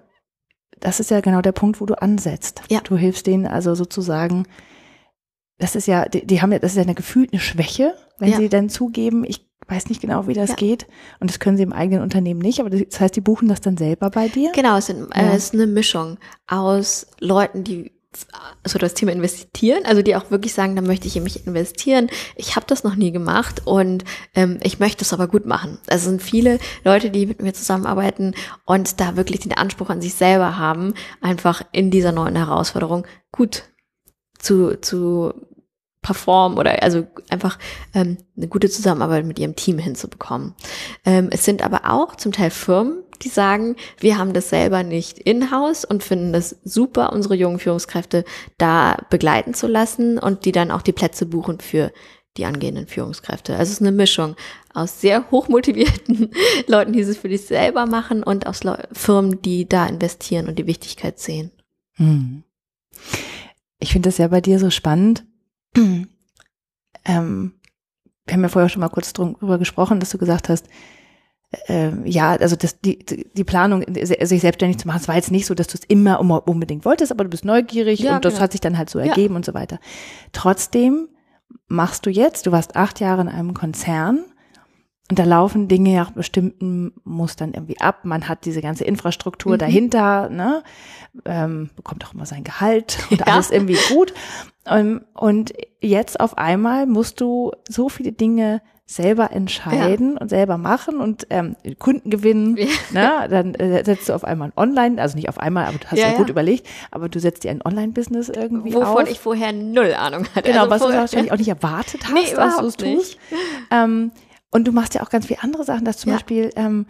das 0.79 0.99
ist 0.99 1.11
ja 1.11 1.21
genau 1.21 1.41
der 1.41 1.53
Punkt, 1.53 1.79
wo 1.79 1.85
du 1.85 2.01
ansetzt. 2.01 2.61
Ja. 2.69 2.81
Du 2.81 2.97
hilfst 2.97 3.27
denen 3.27 3.47
also 3.47 3.75
sozusagen, 3.75 4.47
das 5.57 5.75
ist 5.75 5.87
ja, 5.87 6.05
die, 6.09 6.25
die 6.25 6.41
haben 6.41 6.51
ja, 6.51 6.59
das 6.59 6.71
ist 6.71 6.77
ja 6.77 6.83
eine 6.83 6.95
gefühlte 6.95 7.39
Schwäche, 7.39 7.93
wenn 8.19 8.31
ja. 8.31 8.37
sie 8.37 8.49
dann 8.49 8.69
zugeben, 8.69 9.23
ich 9.25 9.47
weiß 9.67 9.89
nicht 9.89 10.01
genau, 10.01 10.27
wie 10.27 10.33
das 10.33 10.51
ja. 10.51 10.55
geht. 10.55 10.87
Und 11.19 11.29
das 11.29 11.39
können 11.39 11.57
sie 11.57 11.63
im 11.63 11.73
eigenen 11.73 12.01
Unternehmen 12.01 12.41
nicht, 12.41 12.59
aber 12.59 12.69
das 12.69 12.99
heißt, 12.99 13.15
die 13.15 13.21
buchen 13.21 13.47
das 13.47 13.61
dann 13.61 13.77
selber 13.77 14.09
bei 14.09 14.27
dir? 14.27 14.51
Genau, 14.53 14.77
es, 14.77 14.87
sind, 14.87 15.09
äh, 15.15 15.35
ist 15.35 15.53
eine 15.53 15.67
Mischung 15.67 16.17
aus 16.47 17.07
Leuten, 17.19 17.63
die 17.63 17.91
so 18.65 18.79
das 18.79 18.93
Thema 18.93 19.11
investieren, 19.11 19.83
also 19.85 20.01
die 20.01 20.15
auch 20.15 20.31
wirklich 20.31 20.53
sagen, 20.53 20.75
da 20.75 20.81
möchte 20.81 21.07
ich 21.07 21.17
in 21.17 21.23
mich 21.23 21.45
investieren. 21.45 22.09
Ich 22.35 22.55
habe 22.55 22.65
das 22.65 22.83
noch 22.83 22.95
nie 22.95 23.11
gemacht 23.11 23.63
und 23.65 24.05
ähm, 24.33 24.57
ich 24.63 24.79
möchte 24.79 25.03
es 25.03 25.13
aber 25.13 25.27
gut 25.27 25.45
machen. 25.45 25.79
Also 25.87 26.09
sind 26.09 26.23
viele 26.23 26.59
Leute, 26.83 27.09
die 27.09 27.25
mit 27.25 27.41
mir 27.41 27.53
zusammenarbeiten 27.53 28.33
und 28.65 28.99
da 28.99 29.15
wirklich 29.15 29.41
den 29.41 29.53
Anspruch 29.53 29.89
an 29.89 30.01
sich 30.01 30.13
selber 30.13 30.57
haben, 30.57 30.93
einfach 31.21 31.61
in 31.71 31.91
dieser 31.91 32.11
neuen 32.11 32.35
Herausforderung 32.35 33.05
gut 33.31 33.63
zu, 34.39 34.79
zu 34.79 35.33
performen 36.05 36.59
oder 36.59 36.83
also 36.83 37.07
einfach 37.31 37.57
ähm, 37.95 38.17
eine 38.37 38.47
gute 38.47 38.69
Zusammenarbeit 38.69 39.25
mit 39.25 39.39
ihrem 39.39 39.55
Team 39.55 39.79
hinzubekommen. 39.79 40.53
Ähm, 41.03 41.29
es 41.31 41.43
sind 41.45 41.63
aber 41.63 41.91
auch 41.91 42.15
zum 42.15 42.31
Teil 42.31 42.51
Firmen, 42.51 43.01
die 43.23 43.29
sagen, 43.29 43.75
wir 43.99 44.19
haben 44.19 44.33
das 44.33 44.49
selber 44.49 44.83
nicht 44.83 45.17
in-house 45.17 45.83
und 45.83 46.03
finden 46.03 46.35
es 46.35 46.57
super, 46.63 47.11
unsere 47.11 47.33
jungen 47.33 47.57
Führungskräfte 47.57 48.23
da 48.59 48.97
begleiten 49.09 49.55
zu 49.55 49.65
lassen 49.65 50.19
und 50.19 50.45
die 50.45 50.51
dann 50.51 50.69
auch 50.69 50.83
die 50.83 50.91
Plätze 50.91 51.25
buchen 51.25 51.59
für 51.59 51.91
die 52.37 52.45
angehenden 52.45 52.85
Führungskräfte. 52.85 53.53
Also 53.53 53.63
es 53.63 53.77
ist 53.77 53.81
eine 53.81 53.91
Mischung 53.91 54.35
aus 54.75 55.01
sehr 55.01 55.31
hochmotivierten 55.31 56.29
Leuten, 56.67 56.93
die 56.93 56.99
es 56.99 57.17
für 57.17 57.29
dich 57.29 57.47
selber 57.47 57.87
machen 57.87 58.21
und 58.21 58.45
aus 58.45 58.63
Le 58.63 58.87
Firmen, 58.91 59.41
die 59.41 59.67
da 59.67 59.87
investieren 59.87 60.47
und 60.47 60.59
die 60.59 60.67
Wichtigkeit 60.67 61.17
sehen. 61.17 61.49
Hm. 61.93 62.43
Ich 63.79 63.91
finde 63.91 64.09
das 64.09 64.19
ja 64.19 64.27
bei 64.27 64.41
dir 64.41 64.59
so 64.59 64.69
spannend. 64.69 65.25
ähm, 67.05 67.53
wir 68.25 68.33
haben 68.33 68.43
ja 68.43 68.49
vorher 68.49 68.69
schon 68.69 68.79
mal 68.81 68.89
kurz 68.89 69.13
drüber 69.13 69.57
gesprochen, 69.57 69.99
dass 69.99 70.09
du 70.09 70.17
gesagt 70.17 70.49
hast, 70.49 70.67
äh, 71.67 71.91
ja, 72.09 72.31
also 72.31 72.55
das, 72.55 72.79
die, 72.81 72.99
die 73.05 73.43
Planung, 73.43 73.83
sich 73.93 74.41
selbstständig 74.41 74.79
zu 74.79 74.87
machen, 74.87 75.01
es 75.01 75.07
war 75.07 75.15
jetzt 75.15 75.31
nicht 75.31 75.45
so, 75.45 75.53
dass 75.53 75.67
du 75.67 75.77
es 75.77 75.85
immer 75.85 76.19
unbedingt 76.47 76.85
wolltest, 76.85 77.11
aber 77.11 77.23
du 77.23 77.29
bist 77.29 77.45
neugierig 77.45 77.99
ja, 77.99 78.15
und 78.15 78.25
das 78.25 78.33
genau. 78.33 78.43
hat 78.43 78.51
sich 78.51 78.61
dann 78.61 78.77
halt 78.77 78.89
so 78.89 78.99
ergeben 78.99 79.33
ja. 79.33 79.37
und 79.37 79.45
so 79.45 79.53
weiter. 79.53 79.79
Trotzdem 80.31 81.09
machst 81.67 82.05
du 82.05 82.09
jetzt, 82.09 82.47
du 82.47 82.51
warst 82.51 82.75
acht 82.75 82.99
Jahre 82.99 83.21
in 83.21 83.29
einem 83.29 83.53
Konzern 83.53 84.25
und 85.09 85.19
da 85.19 85.23
laufen 85.23 85.67
Dinge 85.67 85.95
nach 85.95 86.11
bestimmten 86.11 86.93
Mustern 87.03 87.53
irgendwie 87.53 87.79
ab. 87.79 88.05
Man 88.05 88.27
hat 88.27 88.45
diese 88.45 88.61
ganze 88.61 88.85
Infrastruktur 88.85 89.53
mhm. 89.53 89.59
dahinter, 89.59 90.29
ne? 90.29 90.63
Ähm, 91.25 91.69
bekommt 91.75 92.05
auch 92.05 92.13
immer 92.13 92.25
sein 92.25 92.43
Gehalt 92.43 92.97
und 93.11 93.19
ja. 93.25 93.27
alles 93.27 93.51
irgendwie 93.51 93.77
gut. 93.89 94.13
Ähm, 94.67 95.05
und 95.13 95.53
jetzt 95.81 96.19
auf 96.19 96.37
einmal 96.37 96.85
musst 96.85 97.21
du 97.21 97.51
so 97.67 97.89
viele 97.89 98.11
Dinge 98.11 98.61
selber 98.87 99.31
entscheiden 99.31 100.13
ja. 100.13 100.21
und 100.21 100.29
selber 100.29 100.57
machen 100.57 100.99
und 100.99 101.25
ähm, 101.31 101.55
Kunden 101.79 102.11
gewinnen. 102.11 102.55
Ja. 102.57 102.67
Ne? 102.91 103.29
Dann 103.29 103.55
äh, 103.55 103.83
setzt 103.83 104.09
du 104.09 104.13
auf 104.13 104.23
einmal 104.23 104.49
ein 104.49 104.53
Online, 104.55 105.01
also 105.01 105.15
nicht 105.15 105.27
auf 105.27 105.39
einmal, 105.39 105.65
aber 105.65 105.79
du 105.79 105.87
hast 105.87 105.97
ja, 105.97 106.09
ja 106.09 106.17
gut 106.17 106.29
überlegt, 106.29 106.67
aber 106.91 107.09
du 107.09 107.19
setzt 107.19 107.43
dir 107.43 107.51
ein 107.51 107.63
Online-Business 107.63 108.29
irgendwie 108.29 108.73
Wovon 108.73 108.83
auf. 108.83 108.93
Wovon 108.93 109.07
ich 109.07 109.19
vorher 109.19 109.53
null 109.53 109.93
Ahnung 109.95 110.27
hatte. 110.35 110.49
Genau, 110.49 110.61
also 110.61 110.71
was 110.71 110.81
vorher, 110.81 110.97
du 110.97 111.01
wahrscheinlich 111.01 111.31
auch 111.31 111.37
nicht 111.37 111.47
erwartet 111.63 112.03
hast, 112.03 112.13
nee, 112.13 112.35
dass 112.35 112.57
du 112.57 112.65
es 112.67 112.77
tust. 112.77 113.17
Ähm, 113.71 114.11
und 114.51 114.67
du 114.67 114.71
machst 114.71 114.93
ja 114.93 115.01
auch 115.01 115.09
ganz 115.09 115.25
viele 115.25 115.41
andere 115.41 115.63
Sachen, 115.63 115.85
dass 115.85 115.97
zum 115.97 116.11
Beispiel 116.11 116.51
ähm, 116.55 116.85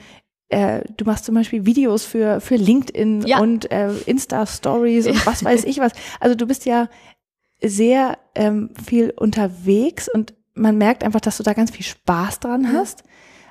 äh, 0.49 0.81
du 0.97 1.05
machst 1.05 1.25
zum 1.25 1.33
Beispiel 1.33 1.65
Videos 1.65 2.05
für, 2.05 2.41
für 2.41 2.55
LinkedIn 2.55 3.21
ja. 3.25 3.39
und 3.39 3.71
äh, 3.71 3.91
Insta-Stories 4.05 5.07
und 5.07 5.25
was 5.25 5.43
weiß 5.43 5.63
ich 5.63 5.79
was. 5.79 5.93
Also 6.19 6.35
du 6.35 6.45
bist 6.45 6.65
ja 6.65 6.89
sehr 7.69 8.17
ähm, 8.36 8.71
viel 8.86 9.12
unterwegs 9.12 10.10
und 10.10 10.34
man 10.54 10.78
merkt 10.78 11.04
einfach, 11.04 11.21
dass 11.21 11.38
du 11.38 11.43
da 11.43 11.54
ganz 11.54 11.71
viel 11.71 11.86
Spaß 11.86 12.39
dran 12.39 12.71
hast. 12.71 13.04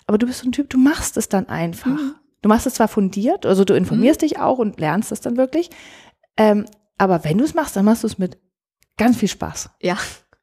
Aber 0.06 0.18
du 0.18 0.26
bist 0.26 0.40
so 0.40 0.48
ein 0.48 0.52
Typ, 0.52 0.70
du 0.70 0.78
machst 0.78 1.16
es 1.16 1.28
dann 1.28 1.48
einfach. 1.48 1.86
Mhm. 1.86 2.14
Du 2.42 2.48
machst 2.48 2.66
es 2.66 2.74
zwar 2.74 2.88
fundiert, 2.88 3.46
also 3.46 3.64
du 3.64 3.74
informierst 3.74 4.20
mhm. 4.20 4.26
dich 4.26 4.38
auch 4.38 4.58
und 4.58 4.78
lernst 4.78 5.12
es 5.12 5.20
dann 5.20 5.36
wirklich. 5.36 5.70
Ähm, 6.36 6.66
aber 6.98 7.24
wenn 7.24 7.38
du 7.38 7.44
es 7.44 7.54
machst, 7.54 7.76
dann 7.76 7.84
machst 7.84 8.02
du 8.02 8.06
es 8.06 8.18
mit 8.18 8.38
ganz 8.96 9.16
viel 9.16 9.28
Spaß. 9.28 9.70
Ja. 9.80 9.98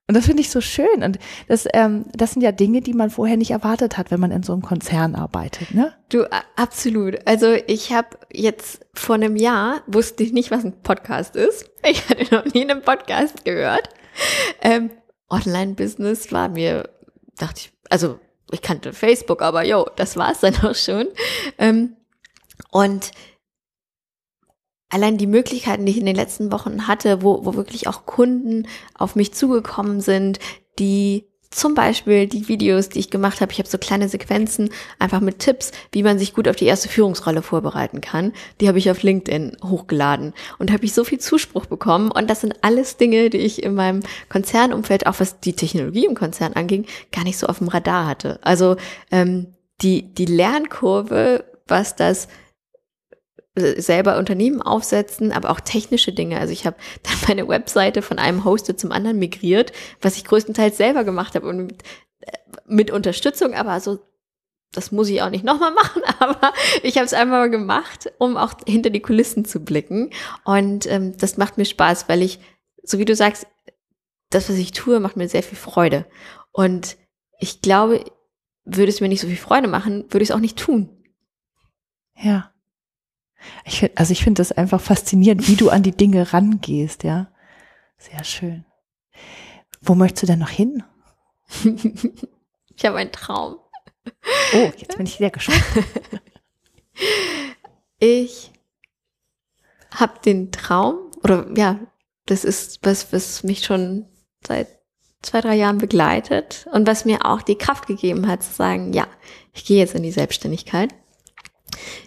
Und 0.07 0.17
das 0.17 0.25
finde 0.25 0.41
ich 0.41 0.49
so 0.49 0.59
schön. 0.59 1.03
Und 1.03 1.19
das, 1.47 1.67
ähm, 1.73 2.05
das 2.13 2.33
sind 2.33 2.41
ja 2.41 2.51
Dinge, 2.51 2.81
die 2.81 2.93
man 2.93 3.09
vorher 3.09 3.37
nicht 3.37 3.51
erwartet 3.51 3.97
hat, 3.97 4.11
wenn 4.11 4.19
man 4.19 4.31
in 4.31 4.43
so 4.43 4.51
einem 4.51 4.61
Konzern 4.61 5.15
arbeitet, 5.15 5.73
ne? 5.73 5.93
Du, 6.09 6.25
absolut. 6.57 7.19
Also 7.25 7.53
ich 7.67 7.93
habe 7.93 8.17
jetzt 8.31 8.85
vor 8.93 9.15
einem 9.15 9.37
Jahr, 9.37 9.81
wusste 9.87 10.23
ich 10.23 10.33
nicht, 10.33 10.51
was 10.51 10.65
ein 10.65 10.81
Podcast 10.81 11.35
ist. 11.35 11.69
Ich 11.83 12.09
hatte 12.09 12.35
noch 12.35 12.45
nie 12.53 12.61
einen 12.61 12.81
Podcast 12.81 13.45
gehört. 13.45 13.89
Ähm, 14.61 14.91
Online-Business 15.29 16.31
war 16.31 16.49
mir, 16.49 16.89
dachte 17.37 17.61
ich, 17.61 17.73
also 17.89 18.19
ich 18.51 18.61
kannte 18.61 18.93
Facebook, 18.93 19.41
aber 19.41 19.63
jo, 19.63 19.87
das 19.95 20.17
war 20.17 20.31
es 20.31 20.41
dann 20.41 20.55
auch 20.57 20.75
schon. 20.75 21.07
Ähm, 21.57 21.95
und 22.69 23.11
allein 24.91 25.17
die 25.17 25.27
Möglichkeiten, 25.27 25.85
die 25.85 25.93
ich 25.93 25.99
in 25.99 26.05
den 26.05 26.15
letzten 26.15 26.51
Wochen 26.51 26.87
hatte, 26.87 27.23
wo, 27.23 27.45
wo 27.45 27.55
wirklich 27.55 27.87
auch 27.87 28.05
Kunden 28.05 28.67
auf 28.93 29.15
mich 29.15 29.33
zugekommen 29.33 30.01
sind, 30.01 30.39
die 30.77 31.25
zum 31.51 31.75
Beispiel 31.75 32.27
die 32.27 32.47
Videos, 32.47 32.87
die 32.87 32.99
ich 32.99 33.09
gemacht 33.09 33.41
habe, 33.41 33.51
ich 33.51 33.59
habe 33.59 33.67
so 33.67 33.77
kleine 33.77 34.07
Sequenzen 34.07 34.69
einfach 34.99 35.19
mit 35.19 35.39
Tipps, 35.39 35.71
wie 35.91 36.01
man 36.01 36.17
sich 36.17 36.33
gut 36.33 36.47
auf 36.47 36.55
die 36.55 36.65
erste 36.65 36.87
Führungsrolle 36.87 37.41
vorbereiten 37.41 37.99
kann. 37.99 38.31
Die 38.61 38.69
habe 38.69 38.77
ich 38.77 38.89
auf 38.89 39.03
LinkedIn 39.03 39.57
hochgeladen 39.63 40.33
und 40.59 40.71
habe 40.71 40.85
ich 40.85 40.93
so 40.93 41.03
viel 41.03 41.19
Zuspruch 41.19 41.65
bekommen. 41.65 42.09
Und 42.09 42.29
das 42.29 42.39
sind 42.39 42.55
alles 42.61 42.95
Dinge, 42.95 43.29
die 43.29 43.39
ich 43.39 43.63
in 43.63 43.75
meinem 43.75 43.99
Konzernumfeld, 44.29 45.07
auch 45.07 45.19
was 45.19 45.41
die 45.41 45.53
Technologie 45.53 46.05
im 46.05 46.15
Konzern 46.15 46.53
anging, 46.53 46.85
gar 47.11 47.25
nicht 47.25 47.37
so 47.37 47.47
auf 47.47 47.57
dem 47.57 47.67
Radar 47.67 48.07
hatte. 48.07 48.39
Also 48.43 48.77
ähm, 49.11 49.47
die, 49.81 50.13
die 50.13 50.25
Lernkurve, 50.25 51.43
was 51.67 51.97
das 51.97 52.29
selber 53.55 54.17
Unternehmen 54.17 54.61
aufsetzen, 54.61 55.31
aber 55.31 55.49
auch 55.49 55.59
technische 55.59 56.13
Dinge. 56.13 56.39
Also 56.39 56.53
ich 56.53 56.65
habe 56.65 56.77
dann 57.03 57.13
meine 57.27 57.47
Webseite 57.47 58.01
von 58.01 58.19
einem 58.19 58.45
Hoster 58.45 58.77
zum 58.77 58.91
anderen 58.91 59.19
migriert, 59.19 59.73
was 60.01 60.17
ich 60.17 60.25
größtenteils 60.25 60.77
selber 60.77 61.03
gemacht 61.03 61.35
habe 61.35 61.47
und 61.47 61.65
mit, 61.65 61.83
äh, 62.21 62.37
mit 62.65 62.91
Unterstützung, 62.91 63.53
aber 63.53 63.79
so 63.79 63.99
das 64.73 64.91
muss 64.91 65.09
ich 65.09 65.21
auch 65.21 65.29
nicht 65.29 65.43
nochmal 65.43 65.71
machen, 65.75 66.01
aber 66.19 66.53
ich 66.83 66.95
habe 66.95 67.05
es 67.05 67.13
einmal 67.13 67.49
gemacht, 67.49 68.11
um 68.17 68.37
auch 68.37 68.53
hinter 68.65 68.89
die 68.89 69.01
Kulissen 69.01 69.45
zu 69.45 69.63
blicken. 69.63 70.11
Und 70.45 70.89
ähm, 70.89 71.17
das 71.17 71.37
macht 71.37 71.57
mir 71.57 71.65
Spaß, 71.65 72.07
weil 72.07 72.21
ich, 72.21 72.39
so 72.83 72.97
wie 72.97 73.05
du 73.05 73.15
sagst, 73.15 73.47
das, 74.29 74.49
was 74.49 74.55
ich 74.55 74.71
tue, 74.71 74.99
macht 74.99 75.17
mir 75.17 75.27
sehr 75.27 75.43
viel 75.43 75.57
Freude. 75.57 76.05
Und 76.53 76.95
ich 77.39 77.61
glaube, 77.61 78.05
würde 78.63 78.89
es 78.89 79.01
mir 79.01 79.09
nicht 79.09 79.21
so 79.21 79.27
viel 79.27 79.35
Freude 79.35 79.67
machen, 79.67 80.05
würde 80.09 80.23
ich 80.23 80.29
es 80.29 80.35
auch 80.35 80.39
nicht 80.39 80.57
tun. 80.57 80.89
Ja. 82.15 82.50
Ich 83.65 83.79
find, 83.79 83.97
also 83.97 84.11
ich 84.11 84.23
finde 84.23 84.39
das 84.39 84.51
einfach 84.51 84.81
faszinierend, 84.81 85.47
wie 85.47 85.55
du 85.55 85.69
an 85.69 85.83
die 85.83 85.95
Dinge 85.95 86.33
rangehst, 86.33 87.03
ja. 87.03 87.31
Sehr 87.97 88.23
schön. 88.23 88.65
Wo 89.81 89.95
möchtest 89.95 90.23
du 90.23 90.27
denn 90.27 90.39
noch 90.39 90.49
hin? 90.49 90.83
ich 91.63 92.85
habe 92.85 92.97
einen 92.97 93.11
Traum. 93.11 93.57
Oh, 94.53 94.71
jetzt 94.77 94.97
bin 94.97 95.05
ich 95.05 95.15
sehr 95.15 95.29
gespannt. 95.29 95.63
ich 97.99 98.51
habe 99.93 100.19
den 100.25 100.51
Traum, 100.51 101.11
oder 101.23 101.47
ja, 101.55 101.79
das 102.25 102.43
ist 102.43 102.79
was, 102.83 103.11
was 103.13 103.43
mich 103.43 103.65
schon 103.65 104.07
seit 104.45 104.67
zwei, 105.21 105.41
drei 105.41 105.55
Jahren 105.55 105.77
begleitet 105.77 106.67
und 106.71 106.87
was 106.87 107.05
mir 107.05 107.25
auch 107.25 107.41
die 107.41 107.57
Kraft 107.57 107.87
gegeben 107.87 108.27
hat 108.27 108.43
zu 108.43 108.53
sagen, 108.53 108.93
ja, 108.93 109.07
ich 109.53 109.65
gehe 109.65 109.77
jetzt 109.77 109.95
in 109.95 110.03
die 110.03 110.11
Selbstständigkeit. 110.11 110.93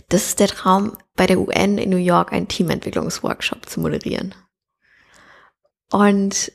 Das 0.09 0.27
ist 0.27 0.41
der 0.41 0.49
Traum, 0.49 0.97
bei 1.17 1.27
der 1.27 1.41
UN 1.41 1.79
in 1.79 1.91
New 1.91 1.97
York 1.97 2.33
einen 2.33 2.49
Teamentwicklungsworkshop 2.49 3.69
zu 3.69 3.81
moderieren. 3.81 4.35
Und 5.91 6.53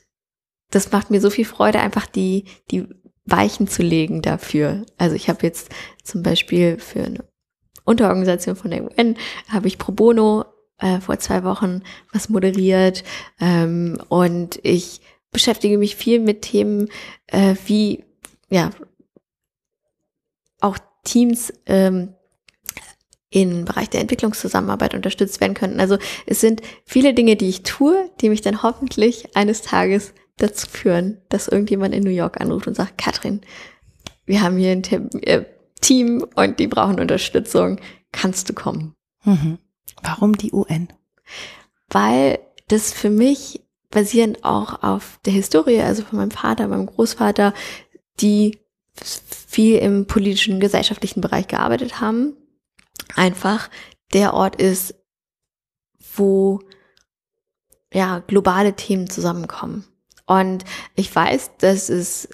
das 0.70 0.92
macht 0.92 1.10
mir 1.10 1.20
so 1.20 1.30
viel 1.30 1.44
Freude, 1.44 1.80
einfach 1.80 2.06
die, 2.06 2.44
die 2.70 2.86
Weichen 3.24 3.68
zu 3.68 3.82
legen 3.82 4.22
dafür. 4.22 4.84
Also 4.98 5.16
ich 5.16 5.28
habe 5.28 5.46
jetzt 5.46 5.70
zum 6.02 6.22
Beispiel 6.22 6.78
für 6.78 7.04
eine 7.04 7.24
Unterorganisation 7.84 8.56
von 8.56 8.70
der 8.70 8.84
UN, 8.84 9.16
habe 9.48 9.68
ich 9.68 9.78
pro 9.78 9.92
bono 9.92 10.44
äh, 10.78 11.00
vor 11.00 11.18
zwei 11.18 11.44
Wochen 11.44 11.82
was 12.12 12.28
moderiert 12.28 13.04
ähm, 13.40 13.98
und 14.08 14.60
ich 14.62 15.00
beschäftige 15.30 15.78
mich 15.78 15.96
viel 15.96 16.20
mit 16.20 16.42
Themen 16.42 16.88
äh, 17.26 17.54
wie 17.66 18.04
ja 18.48 18.70
auch 20.60 20.78
Teams 21.04 21.52
ähm, 21.66 22.14
im 23.30 23.64
Bereich 23.64 23.88
der 23.88 24.00
Entwicklungszusammenarbeit 24.00 24.94
unterstützt 24.94 25.40
werden 25.40 25.54
könnten. 25.54 25.80
Also 25.80 25.98
es 26.26 26.40
sind 26.40 26.62
viele 26.84 27.14
Dinge, 27.14 27.36
die 27.36 27.48
ich 27.48 27.62
tue, 27.62 28.10
die 28.20 28.28
mich 28.28 28.40
dann 28.40 28.62
hoffentlich 28.62 29.36
eines 29.36 29.62
Tages 29.62 30.12
dazu 30.36 30.66
führen, 30.68 31.18
dass 31.28 31.48
irgendjemand 31.48 31.94
in 31.94 32.02
New 32.02 32.10
York 32.10 32.40
anruft 32.40 32.66
und 32.66 32.74
sagt, 32.74 32.98
Katrin, 32.98 33.40
wir 34.26 34.42
haben 34.42 34.56
hier 34.58 34.72
ein 34.72 34.82
äh, 35.22 35.44
Team 35.80 36.26
und 36.34 36.58
die 36.58 36.66
brauchen 36.66 37.00
Unterstützung. 37.00 37.80
Kannst 38.12 38.48
du 38.48 38.52
kommen? 38.52 38.94
Mhm. 39.24 39.58
Warum 40.02 40.36
die 40.36 40.52
UN? 40.52 40.88
Weil 41.88 42.38
das 42.68 42.92
für 42.92 43.10
mich 43.10 43.62
basierend 43.90 44.44
auch 44.44 44.82
auf 44.82 45.18
der 45.24 45.32
Historie, 45.32 45.80
also 45.80 46.04
von 46.04 46.18
meinem 46.18 46.30
Vater, 46.30 46.68
meinem 46.68 46.86
Großvater, 46.86 47.54
die 48.20 48.58
viel 48.94 49.78
im 49.78 50.06
politischen, 50.06 50.60
gesellschaftlichen 50.60 51.20
Bereich 51.20 51.48
gearbeitet 51.48 52.00
haben, 52.00 52.36
einfach 53.16 53.70
der 54.12 54.34
Ort 54.34 54.56
ist, 54.56 54.94
wo 56.14 56.60
ja 57.92 58.20
globale 58.20 58.74
Themen 58.74 59.08
zusammenkommen. 59.08 59.84
Und 60.26 60.64
ich 60.94 61.14
weiß, 61.14 61.52
dass 61.58 61.88
es 61.88 62.28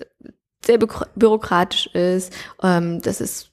sehr 0.65 0.79
bürokratisch 0.79 1.87
ist, 1.89 2.33
ähm, 2.63 3.01
dass 3.01 3.21
es 3.21 3.53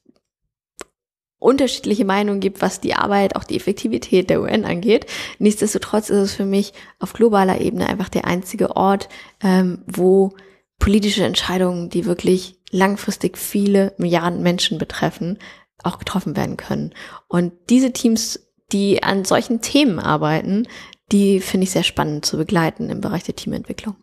unterschiedliche 1.40 2.06
Meinungen 2.06 2.40
gibt, 2.40 2.62
was 2.62 2.80
die 2.80 2.96
Arbeit, 2.96 3.36
auch 3.36 3.44
die 3.44 3.58
Effektivität 3.58 4.30
der 4.30 4.42
UN 4.42 4.66
angeht. 4.66 5.06
Nichtsdestotrotz 5.40 6.10
ist 6.10 6.18
es 6.18 6.34
für 6.34 6.46
mich 6.46 6.74
auf 7.00 7.14
globaler 7.14 7.60
Ebene 7.60 7.88
einfach 7.90 8.10
der 8.10 8.26
einzige 8.26 8.76
Ort, 8.78 9.10
ähm, 9.42 9.84
wo 9.86 10.32
politische 10.80 11.26
Entscheidungen, 11.26 11.90
die 11.90 12.06
wirklich 12.06 12.58
langfristig 12.72 13.38
viele 13.38 13.94
Milliarden 13.98 14.42
Menschen 14.42 14.78
betreffen, 14.78 15.38
auch 15.84 16.00
getroffen 16.00 16.36
werden 16.36 16.58
können. 16.58 16.94
Und 17.28 17.54
diese 17.70 17.92
Teams, 17.92 18.40
die 18.72 19.04
an 19.04 19.26
solchen 19.26 19.62
Themen 19.62 20.00
arbeiten, 20.00 20.68
die 21.12 21.40
finde 21.40 21.66
ich 21.66 21.72
sehr 21.72 21.84
spannend 21.84 22.26
zu 22.26 22.38
begleiten 22.38 22.90
im 22.90 23.02
Bereich 23.02 23.24
der 23.24 23.36
Teamentwicklung. 23.36 23.96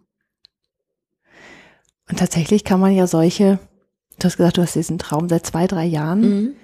Und 2.09 2.19
tatsächlich 2.19 2.65
kann 2.65 2.81
man 2.81 2.95
ja 2.95 3.07
solche, 3.07 3.59
du 4.19 4.25
hast 4.25 4.37
gesagt, 4.37 4.59
du 4.59 4.63
hast 4.63 4.75
diesen 4.75 4.99
Traum 4.99 5.29
seit 5.29 5.47
zwei, 5.47 5.67
drei 5.67 5.85
Jahren. 5.85 6.21
Mhm. 6.21 6.55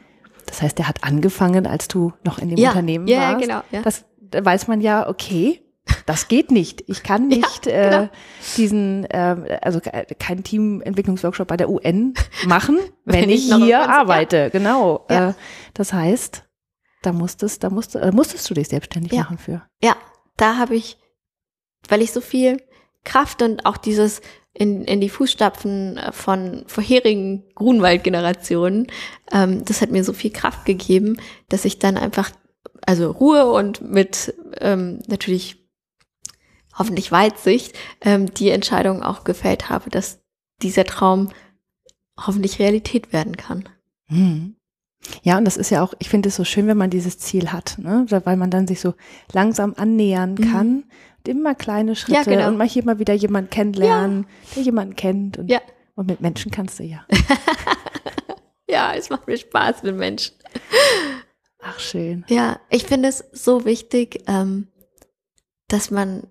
Das 0.47 0.63
heißt, 0.63 0.79
der 0.79 0.89
hat 0.89 1.05
angefangen, 1.05 1.67
als 1.67 1.89
du 1.89 2.13
noch 2.25 2.39
in 2.39 2.49
dem 2.49 2.59
ja, 2.59 2.71
Unternehmen 2.71 3.07
ja, 3.07 3.19
warst. 3.19 3.33
Ja, 3.33 3.47
genau. 3.47 3.63
Ja. 3.71 3.83
Das 3.83 4.05
da 4.31 4.45
weiß 4.45 4.69
man 4.69 4.81
ja, 4.81 5.09
okay, 5.09 5.61
das 6.07 6.29
geht 6.29 6.51
nicht. 6.51 6.85
Ich 6.87 7.03
kann 7.03 7.29
nicht 7.29 7.67
ja, 7.67 7.91
genau. 7.91 8.03
äh, 8.05 8.09
diesen, 8.57 9.05
äh, 9.07 9.59
also 9.61 9.81
keinen 10.19 10.45
Teamentwicklungsworkshop 10.45 11.49
bei 11.49 11.57
der 11.57 11.69
UN 11.69 12.15
machen, 12.47 12.79
wenn, 13.05 13.23
wenn 13.23 13.31
ich, 13.31 13.51
ich 13.51 13.57
hier 13.57 13.89
arbeite. 13.89 14.37
Ja. 14.37 14.49
Genau. 14.49 15.05
Ja. 15.11 15.31
Äh, 15.31 15.35
das 15.75 15.93
heißt, 15.93 16.45
da 17.03 17.13
musstest, 17.13 17.65
da 17.65 17.71
musst, 17.71 17.97
äh, 17.97 18.13
musstest 18.13 18.49
du 18.49 18.55
dich 18.55 18.69
selbstständig 18.69 19.13
machen 19.13 19.39
für. 19.39 19.63
Ja, 19.83 19.97
da 20.37 20.57
habe 20.57 20.77
ich, 20.77 20.97
weil 21.89 22.03
ich 22.03 22.13
so 22.13 22.21
viel 22.21 22.63
Kraft 23.05 23.43
und 23.43 23.67
auch 23.67 23.77
dieses 23.77 24.21
in, 24.53 24.85
in 24.85 25.01
die 25.01 25.11
Fußstapfen 25.11 25.99
äh, 25.99 26.13
von 26.13 26.65
vorherigen 26.67 27.45
Grunwald-Generationen, 27.55 28.87
ähm, 29.33 29.65
das 29.65 29.83
hat 29.83 29.91
mir 29.91 30.05
so 30.05 30.13
viel 30.13 30.31
Kraft 30.31 30.65
gegeben, 30.65 31.21
dass 31.49 31.65
ich 31.65 31.79
dann 31.79 31.97
einfach, 31.97 32.31
also 32.87 33.11
Ruhe 33.11 33.51
und 33.51 33.83
mit 33.83 34.35
ähm, 34.61 35.03
natürlich 35.09 35.66
hoffentlich 36.79 37.13
Weitsicht, 37.13 37.77
ähm, 38.01 38.33
die 38.33 38.51
Entscheidung 38.51 39.03
auch 39.03 39.25
gefällt 39.25 39.71
habe, 39.71 39.91
dass 39.91 40.21
dieser 40.63 40.85
Traum 40.85 41.31
hoffentlich 42.19 42.59
Realität 42.59 43.13
werden 43.13 43.37
kann. 43.37 43.69
Hm. 44.07 44.57
Ja, 45.23 45.39
und 45.39 45.45
das 45.45 45.57
ist 45.57 45.71
ja 45.71 45.83
auch, 45.83 45.95
ich 45.99 46.09
finde 46.09 46.29
es 46.29 46.37
so 46.37 46.45
schön, 46.45 46.67
wenn 46.67 46.77
man 46.77 46.91
dieses 46.91 47.19
Ziel 47.19 47.53
hat, 47.53 47.77
ne? 47.79 48.07
weil 48.09 48.37
man 48.37 48.51
dann 48.51 48.67
sich 48.67 48.81
so 48.81 48.95
langsam 49.33 49.75
annähern 49.77 50.33
mhm. 50.33 50.53
kann. 50.53 50.69
Mhm. 50.69 50.85
immer 51.27 51.55
kleine 51.55 51.97
Schritte 51.97 52.19
ja, 52.19 52.25
genau. 52.25 52.49
und 52.49 52.57
mal 52.57 52.69
hier 52.69 52.85
mal 52.85 52.99
wieder 52.99 53.15
jemanden 53.15 53.51
kennenlernen, 53.51 54.23
ja. 54.23 54.55
der 54.57 54.63
jemanden 54.63 54.97
kennt. 54.97 55.39
Und, 55.39 55.51
ja. 55.51 55.61
und 55.95 56.09
mit 56.09 56.21
Menschen 56.21 56.51
kannst 56.51 56.79
du 56.79 56.85
ja. 56.85 57.07
ja, 58.69 58.95
es 58.95 59.11
macht 59.11 59.27
mir 59.27 59.37
Spaß 59.37 59.83
mit 59.83 59.97
Menschen. 59.97 60.35
Ach, 61.63 61.79
schön. 61.79 62.25
Ja, 62.29 62.61
ich 62.71 62.85
finde 62.85 63.09
es 63.09 63.25
so 63.33 63.65
wichtig, 63.65 64.23
ähm, 64.29 64.69
dass 65.69 65.91
man 65.91 66.27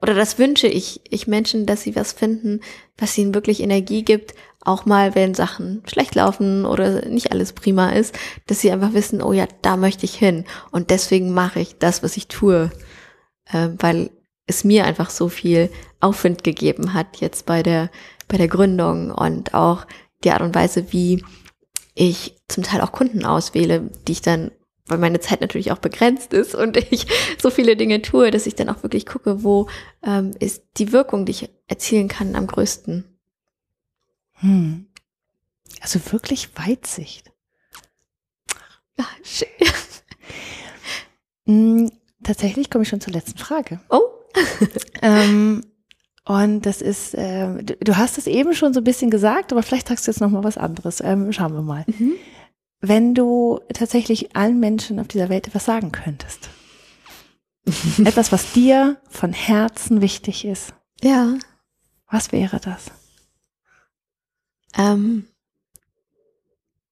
oder 0.00 0.14
das 0.14 0.38
wünsche 0.38 0.66
ich, 0.66 1.00
ich 1.08 1.26
Menschen, 1.26 1.66
dass 1.66 1.82
sie 1.82 1.96
was 1.96 2.12
finden, 2.12 2.60
was 2.96 3.16
ihnen 3.18 3.34
wirklich 3.34 3.60
Energie 3.60 4.02
gibt, 4.02 4.34
auch 4.60 4.86
mal, 4.86 5.14
wenn 5.14 5.34
Sachen 5.34 5.82
schlecht 5.86 6.14
laufen 6.14 6.66
oder 6.66 7.06
nicht 7.06 7.32
alles 7.32 7.52
prima 7.52 7.90
ist, 7.90 8.18
dass 8.46 8.60
sie 8.60 8.70
einfach 8.70 8.92
wissen, 8.92 9.22
oh 9.22 9.32
ja, 9.32 9.46
da 9.62 9.76
möchte 9.76 10.04
ich 10.04 10.14
hin. 10.14 10.44
Und 10.70 10.90
deswegen 10.90 11.32
mache 11.32 11.60
ich 11.60 11.78
das, 11.78 12.02
was 12.02 12.16
ich 12.16 12.28
tue, 12.28 12.70
äh, 13.46 13.68
weil 13.78 14.10
es 14.46 14.64
mir 14.64 14.84
einfach 14.84 15.10
so 15.10 15.28
viel 15.28 15.70
Aufwind 16.00 16.44
gegeben 16.44 16.94
hat 16.94 17.18
jetzt 17.18 17.46
bei 17.46 17.62
der 17.62 17.90
bei 18.28 18.36
der 18.36 18.48
Gründung 18.48 19.10
und 19.10 19.54
auch 19.54 19.86
die 20.22 20.30
Art 20.30 20.42
und 20.42 20.54
Weise, 20.54 20.92
wie 20.92 21.24
ich 21.94 22.36
zum 22.46 22.62
Teil 22.62 22.80
auch 22.80 22.92
Kunden 22.92 23.24
auswähle, 23.24 23.90
die 24.06 24.12
ich 24.12 24.22
dann 24.22 24.50
weil 24.88 24.98
meine 24.98 25.20
Zeit 25.20 25.40
natürlich 25.40 25.70
auch 25.72 25.78
begrenzt 25.78 26.32
ist 26.32 26.54
und 26.54 26.76
ich 26.90 27.06
so 27.40 27.50
viele 27.50 27.76
Dinge 27.76 28.02
tue, 28.02 28.30
dass 28.30 28.46
ich 28.46 28.54
dann 28.54 28.68
auch 28.68 28.82
wirklich 28.82 29.06
gucke, 29.06 29.44
wo 29.44 29.68
ähm, 30.02 30.32
ist 30.38 30.64
die 30.78 30.92
Wirkung, 30.92 31.26
die 31.26 31.32
ich 31.32 31.50
erzielen 31.66 32.08
kann, 32.08 32.34
am 32.34 32.46
größten. 32.46 33.04
Hm. 34.40 34.86
Also 35.80 36.00
wirklich 36.12 36.56
Weitsicht. 36.56 37.30
Ja, 38.98 39.06
schön. 39.22 39.48
hm, 41.46 41.90
tatsächlich 42.22 42.70
komme 42.70 42.82
ich 42.82 42.88
schon 42.88 43.00
zur 43.00 43.12
letzten 43.12 43.38
Frage. 43.38 43.80
Oh. 43.90 44.00
ähm, 45.02 45.62
und 46.24 46.66
das 46.66 46.82
ist, 46.82 47.14
äh, 47.14 47.62
du, 47.62 47.76
du, 47.76 47.96
hast 47.96 48.18
es 48.18 48.26
eben 48.26 48.54
schon 48.54 48.74
so 48.74 48.80
ein 48.80 48.84
bisschen 48.84 49.10
gesagt, 49.10 49.50
aber 49.52 49.62
vielleicht 49.62 49.88
sagst 49.88 50.06
du 50.06 50.10
jetzt 50.10 50.20
noch 50.20 50.30
mal 50.30 50.44
was 50.44 50.58
anderes. 50.58 51.00
Ähm, 51.00 51.32
schauen 51.32 51.54
wir 51.54 51.62
mal. 51.62 51.84
Mhm 51.86 52.14
wenn 52.80 53.14
du 53.14 53.60
tatsächlich 53.72 54.36
allen 54.36 54.60
Menschen 54.60 55.00
auf 55.00 55.08
dieser 55.08 55.28
Welt 55.28 55.48
etwas 55.48 55.64
sagen 55.64 55.92
könntest. 55.92 56.50
etwas, 58.04 58.32
was 58.32 58.52
dir 58.52 58.98
von 59.08 59.32
Herzen 59.32 60.00
wichtig 60.00 60.44
ist. 60.44 60.74
Ja. 61.02 61.34
Was 62.10 62.32
wäre 62.32 62.58
das? 62.60 62.90
Ähm, 64.76 65.26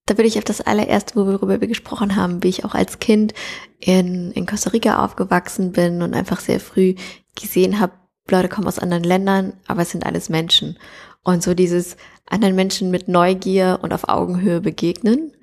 da 0.05 0.17
würde 0.17 0.27
ich 0.27 0.37
auf 0.37 0.43
das 0.43 0.61
allererste, 0.61 1.15
worüber 1.15 1.59
wir 1.59 1.67
gesprochen 1.67 2.15
haben, 2.15 2.43
wie 2.43 2.49
ich 2.49 2.65
auch 2.65 2.75
als 2.75 2.99
Kind 2.99 3.33
in, 3.79 4.31
in 4.31 4.45
Costa 4.45 4.69
Rica 4.69 5.03
aufgewachsen 5.03 5.71
bin 5.71 6.01
und 6.01 6.13
einfach 6.13 6.39
sehr 6.39 6.59
früh 6.59 6.95
gesehen 7.35 7.79
habe, 7.79 7.93
Leute 8.29 8.49
kommen 8.49 8.67
aus 8.67 8.79
anderen 8.79 9.03
Ländern, 9.03 9.53
aber 9.67 9.81
es 9.81 9.91
sind 9.91 10.05
alles 10.05 10.29
Menschen. 10.29 10.77
Und 11.23 11.43
so 11.43 11.53
dieses 11.53 11.97
anderen 12.25 12.55
Menschen 12.55 12.91
mit 12.91 13.07
Neugier 13.07 13.79
und 13.81 13.93
auf 13.93 14.07
Augenhöhe 14.07 14.61
begegnen 14.61 15.33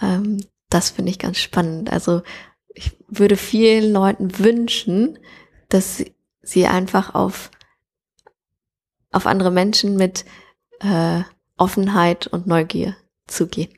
ähm, 0.00 0.44
das 0.68 0.90
finde 0.90 1.10
ich 1.10 1.18
ganz 1.18 1.38
spannend. 1.38 1.92
Also 1.92 2.22
ich 2.74 2.96
würde 3.08 3.36
vielen 3.36 3.92
Leuten 3.92 4.38
wünschen, 4.38 5.18
dass 5.68 6.04
sie 6.42 6.66
einfach 6.66 7.14
auf, 7.14 7.50
auf 9.12 9.26
andere 9.26 9.50
Menschen 9.50 9.96
mit 9.96 10.24
äh, 10.80 11.22
Offenheit 11.56 12.26
und 12.26 12.46
Neugier 12.46 12.96
zugehen. 13.26 13.72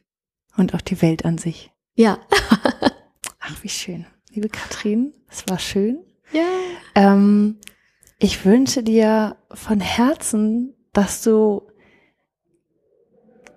Und 0.56 0.74
auf 0.74 0.82
die 0.82 1.00
Welt 1.00 1.24
an 1.24 1.38
sich. 1.38 1.70
Ja. 1.94 2.18
Ach, 3.38 3.62
wie 3.62 3.68
schön. 3.68 4.06
Liebe 4.30 4.48
Katrin, 4.48 5.14
es 5.30 5.44
war 5.48 5.60
schön. 5.60 6.04
Ja. 6.32 6.48
Ähm, 6.96 7.60
ich 8.18 8.44
wünsche 8.44 8.82
dir 8.82 9.36
von 9.52 9.78
Herzen, 9.78 10.74
dass 10.92 11.22
du 11.22 11.62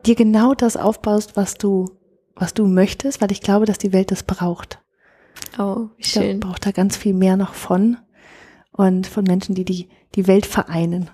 dir 0.06 0.16
genau 0.16 0.54
das 0.54 0.78
aufbaust, 0.78 1.36
was 1.36 1.56
du 1.56 1.98
was 2.42 2.54
du 2.56 2.66
möchtest, 2.66 3.22
weil 3.22 3.32
ich 3.32 3.42
glaube, 3.42 3.66
dass 3.66 3.78
die 3.78 3.94
Welt 3.94 4.12
das 4.12 4.24
braucht. 4.24 4.80
Oh, 5.60 5.88
wie 5.98 6.04
schön. 6.04 6.38
Ich 6.38 6.40
braucht 6.40 6.66
da 6.66 6.72
ganz 6.72 6.98
viel 6.98 7.14
mehr 7.14 7.38
noch 7.38 7.54
von 7.54 7.98
und 8.72 9.06
von 9.08 9.24
Menschen, 9.24 9.54
die 9.54 9.64
die, 9.64 9.90
die 10.16 10.28
Welt 10.28 10.46
vereinen. 10.48 11.10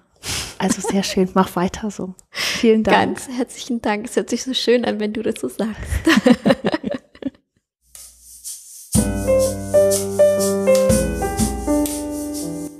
Also 0.57 0.81
sehr 0.81 1.03
schön, 1.03 1.29
mach 1.33 1.55
weiter 1.55 1.91
so. 1.91 2.15
Vielen 2.31 2.83
Dank. 2.83 3.17
Ganz 3.17 3.27
herzlichen 3.37 3.81
Dank. 3.81 4.05
Es 4.05 4.15
hört 4.15 4.29
sich 4.29 4.43
so 4.43 4.53
schön 4.53 4.85
an, 4.85 4.99
wenn 4.99 5.13
du 5.13 5.21
das 5.21 5.35
so 5.39 5.49
sagst. 5.49 5.75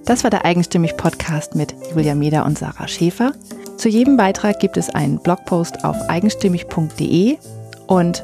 Das 0.06 0.24
war 0.24 0.30
der 0.30 0.46
Eigenstimmig 0.46 0.96
Podcast 0.96 1.54
mit 1.54 1.76
Julia 1.92 2.16
Meder 2.16 2.46
und 2.46 2.58
Sarah 2.58 2.88
Schäfer. 2.88 3.34
Zu 3.76 3.90
jedem 3.90 4.16
Beitrag 4.16 4.62
gibt 4.62 4.78
es 4.78 4.90
einen 4.90 5.20
Blogpost 5.20 5.84
auf 5.84 5.98
eigenstimmig.de 6.08 7.38
und 7.88 8.24